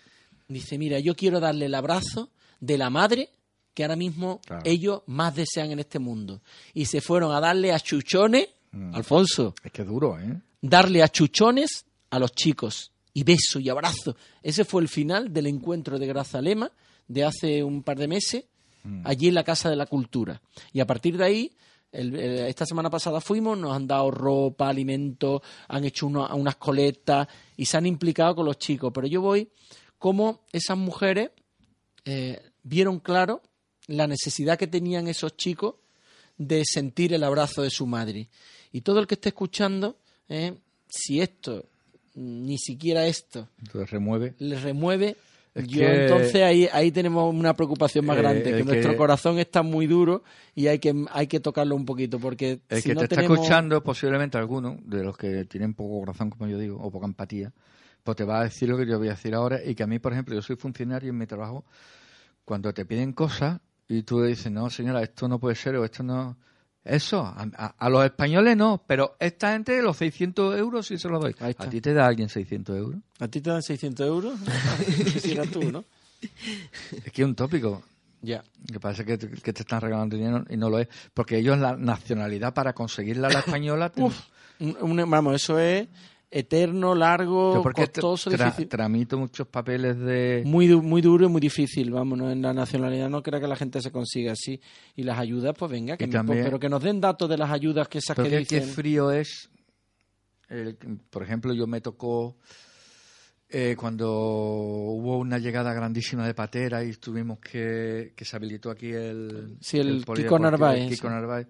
[0.49, 2.31] Dice, mira, yo quiero darle el abrazo
[2.61, 3.31] de la madre
[3.75, 4.63] que ahora mismo Claro.
[4.65, 6.41] ellos más desean en este mundo.
[6.73, 8.95] Y se fueron a darle a chuchones, Mm.
[8.95, 10.41] Alfonso, Es que duro, ¿eh?
[10.61, 12.93] darle a chuchones a los chicos.
[13.15, 14.15] Y beso y abrazo.
[14.43, 16.71] Ese fue el final del encuentro de Grazalema
[17.09, 18.45] de hace un par de meses,
[19.05, 20.41] allí en la Casa de la Cultura.
[20.73, 21.53] Y a partir de ahí,
[21.93, 26.57] el- el- esta semana pasada fuimos, nos han dado ropa, alimentos, han hecho uno- unas
[26.57, 27.27] colectas
[27.57, 28.93] y se han implicado con los chicos.
[28.95, 29.49] Pero yo voy
[29.99, 31.31] como esas mujeres
[32.07, 33.43] eh, vieron claro
[33.89, 35.75] la necesidad que tenían esos chicos
[36.39, 38.29] de sentir el abrazo de su madre.
[38.73, 39.97] Y todo el que esté escuchando,
[40.29, 40.55] eh,
[40.89, 41.67] si esto,
[42.15, 44.35] ni siquiera esto, Entonces remueve.
[44.39, 45.17] les remueve,
[45.55, 49.39] Es yo que- entonces ahí, ahí tenemos una preocupación más Eh, grande, que, nuestro corazón
[49.39, 50.23] está muy duro
[50.55, 53.17] y hay que, hay que tocarlo un poquito, porque El si que no te está
[53.17, 57.07] tenemos- escuchando, posiblemente alguno, de los que tienen poco corazón, como yo digo, o poca
[57.07, 57.53] empatía,
[58.05, 59.59] pues te va a decir lo que yo voy a decir ahora.
[59.65, 61.65] Y que a mí, por ejemplo, yo soy funcionario en mi trabajo,
[62.47, 66.03] cuando te piden cosas y tú dices, no, señora, esto no puede ser o esto
[66.03, 66.38] no.
[66.82, 71.09] Eso, a, a- a los españoles no, pero esta gente, los 600 euros sí se
[71.09, 71.34] los doy.
[71.40, 73.01] ¿A ti te da alguien 600 euros?
[73.18, 74.38] ¿A ti te dan 600 euros?
[75.53, 75.84] tú, ¿no?
[77.05, 77.82] Es que es un tópico.
[78.22, 78.42] Ya.
[78.72, 80.88] Que parece que te, que te están regalando dinero y no lo es.
[81.12, 83.90] Porque ellos la nacionalidad para conseguirla la española...
[83.90, 85.86] te- Un- un- vamos, eso es
[86.31, 88.68] eterno, largo, Yo porque tra- costoso, tra- difícil.
[88.68, 90.43] tramito muchos papeles de...
[90.45, 92.31] Muy, du- muy duro y muy difícil, vamos, ¿no?
[92.31, 94.61] en la nacionalidad no creo que la gente se consiga así.
[94.97, 97.89] Y las ayudas, pues venga, que también- pero que nos den datos de las ayudas
[97.89, 98.64] que esas que qué, qué dicen.
[98.68, 99.49] frío es
[100.49, 100.77] el-
[101.11, 102.37] por ejemplo, yo me tocó
[103.49, 108.91] eh, cuando hubo una llegada grandísima de patera y tuvimos que, que se habilitó aquí
[108.91, 111.14] el, Sí, el Kiko polideportivo, Narváez, el Kiko sí.
[111.14, 111.47] Narváez.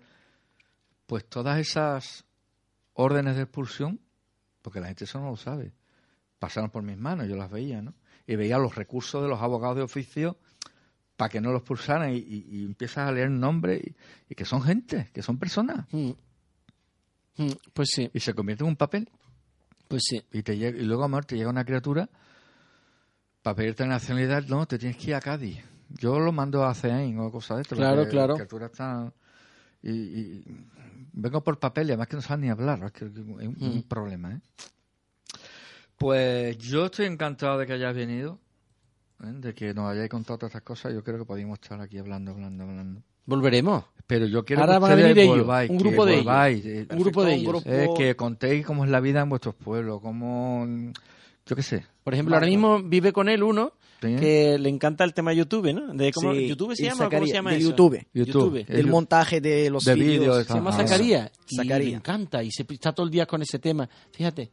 [1.06, 2.26] Pues todas esas
[2.92, 3.98] órdenes de expulsión,
[4.66, 5.72] porque la gente eso no lo sabe,
[6.40, 7.94] pasaron por mis manos, yo las veía, ¿no?
[8.26, 10.36] Y veía los recursos de los abogados de oficio
[11.16, 13.94] para que no los expulsaran y, y- y empiezas a leer nombres y,
[14.30, 15.86] y que son gente, que son personas.
[15.92, 16.10] Mm.
[17.36, 19.08] Mm, Pues sí, Y se convierte en un papel.
[19.86, 20.20] pues sí.
[20.32, 22.08] Y, te llega- y luego, amor, te llega una criatura
[23.42, 24.42] para pedirte nacionalidad.
[24.48, 25.58] No, te tienes que ir a Cádiz.
[25.90, 27.76] Yo lo mando a CEAIN o cosas de esto.
[27.76, 28.32] Claro, claro.
[28.32, 29.12] La criatura está...
[29.88, 30.44] Y, y
[31.12, 32.82] vengo por papel y además que no saben ni hablar.
[32.84, 33.82] Es que es un, un Mm.
[33.88, 34.40] problema, ¿eh?
[35.98, 38.38] Pues yo estoy encantado de que hayas venido,
[39.22, 39.28] ¿eh?
[39.32, 40.92] de que nos hayáis contado todas estas cosas.
[40.92, 43.02] Yo creo que podemos estar aquí hablando, hablando, hablando.
[43.24, 43.84] Volveremos.
[44.06, 46.12] Pero yo quiero Ahora que van a ustedes venir ellos, volváis, un que grupo de
[46.12, 46.24] ellos.
[46.24, 47.62] volváis, eh, Un grupo de ellos.
[47.66, 50.66] eh, que contéis cómo es la vida en vuestros pueblos, cómo...
[51.46, 51.84] Yo qué sé.
[52.04, 54.16] Por ejemplo, ahora mismo vive con él uno ¿sí?
[54.16, 55.94] Que le encanta el tema YouTube, ¿no?
[55.94, 57.70] De cómo, Sí, ¿YouTube se llama cómo se llama de eso?
[57.70, 58.06] YouTube.
[58.12, 58.58] YouTube.
[58.58, 58.64] YouTube.
[58.68, 60.46] El montaje de los de vídeos.
[60.46, 60.72] Se llama.
[60.72, 61.30] Zacarías.
[61.48, 61.90] Y Zacarías.
[61.90, 63.88] le encanta y se está todo el día con ese tema.
[64.12, 64.50] Fíjate,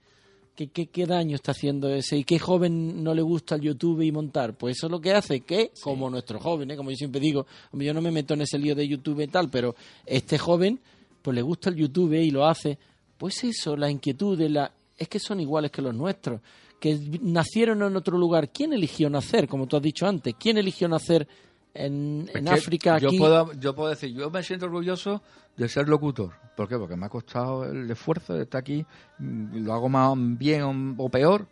[0.55, 2.17] ¿qué, qué, qué daño está haciendo ese?
[2.17, 4.53] ¿Y qué joven no le gusta el YouTube y montar?
[4.55, 6.75] Pues eso es lo que hace que, como nuestro joven, ¿eh?
[6.77, 9.27] como yo siempre digo, hombre, yo no me meto en ese lío de YouTube y
[9.27, 9.75] tal, pero
[10.05, 10.79] este joven,
[11.21, 12.77] pues le gusta el YouTube y lo hace.
[13.17, 14.71] Pues eso, la inquietud, la...
[14.97, 16.41] es que son iguales que los nuestros,
[16.84, 18.49] que nacieron en otro lugar.
[18.51, 20.36] ¿Quién eligió nacer, como tú has dicho antes?
[20.38, 21.25] ¿Quién eligió nacer
[21.73, 23.17] en, en África, yo aquí?
[23.17, 25.21] Puedo, yo puedo decir, yo me siento orgulloso
[25.55, 26.34] de ser locutor.
[26.57, 26.77] ¿Por qué?
[26.77, 28.86] Porque me ha costado el esfuerzo de estar aquí.
[29.19, 30.63] mm, Lo hago más bien
[30.97, 31.47] o, o peor.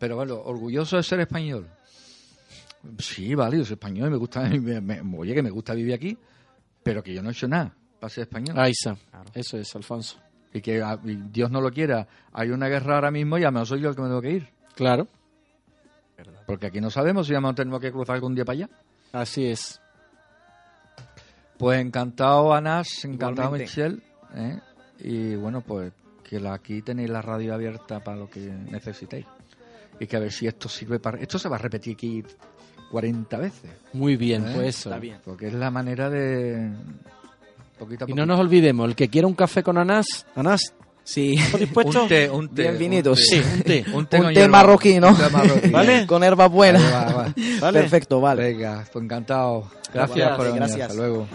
[0.00, 1.68] Pero bueno, orgulloso de ser español.
[2.98, 5.94] Sí, vale, yo soy español y me gusta, me- me- oye, que me gusta vivir
[5.94, 6.18] aquí,
[6.82, 8.58] pero que yo no he hecho nada para ser español.
[8.58, 8.96] Aiza,
[9.34, 10.16] eso es, Alfonso.
[10.52, 13.46] Y que ah, y Dios no lo quiera, hay una guerra ahora mismo y a
[13.46, 14.48] lo mejor soy yo el que me tengo que ir.
[14.74, 15.06] Claro,
[16.46, 18.68] Porque aquí no sabemos si vamos a tener que cruzar algún día para allá.
[19.12, 19.80] así es.
[21.58, 23.52] Pues encantado, Anas, encantado.
[23.52, 23.98] Michelle.
[24.34, 24.58] ¿eh?
[25.00, 25.92] Y bueno, pues
[26.24, 29.26] que la- aquí tenéis la radio abierta para lo que necesitéis.
[29.98, 31.18] Y que a ver si esto sirve para...
[31.18, 32.24] Esto se va a repetir aquí
[32.90, 33.70] 40 veces.
[33.92, 34.52] Muy bien, ¿Eh?
[34.54, 34.88] pues eso.
[34.88, 35.18] Está bien.
[35.22, 36.70] Porque es la manera de...
[37.80, 38.16] Poquito a Y poquito.
[38.16, 40.06] no nos olvidemos, el que quiera un café con anás,
[40.36, 40.60] anás,
[41.02, 41.34] Sí.
[41.38, 42.02] ¿estás dispuesto?
[42.02, 42.62] Un té, un té.
[42.62, 43.18] Bienvenidos.
[43.18, 43.84] un Sí, un té.
[43.94, 45.08] Un té, Un con té marroquí, ¿no?
[45.08, 45.68] un té marroquí.
[45.72, 46.06] ¿Vale?
[46.06, 46.78] Con herba buena.
[46.78, 47.34] Ahí va, va.
[47.60, 47.80] ¿Vale?
[47.80, 48.42] Perfecto, vale.
[48.52, 49.64] Venga, pues encantado.
[49.92, 50.60] Gracias Gracias, por venir.
[50.60, 50.80] gracias.
[50.90, 51.26] Hasta luego.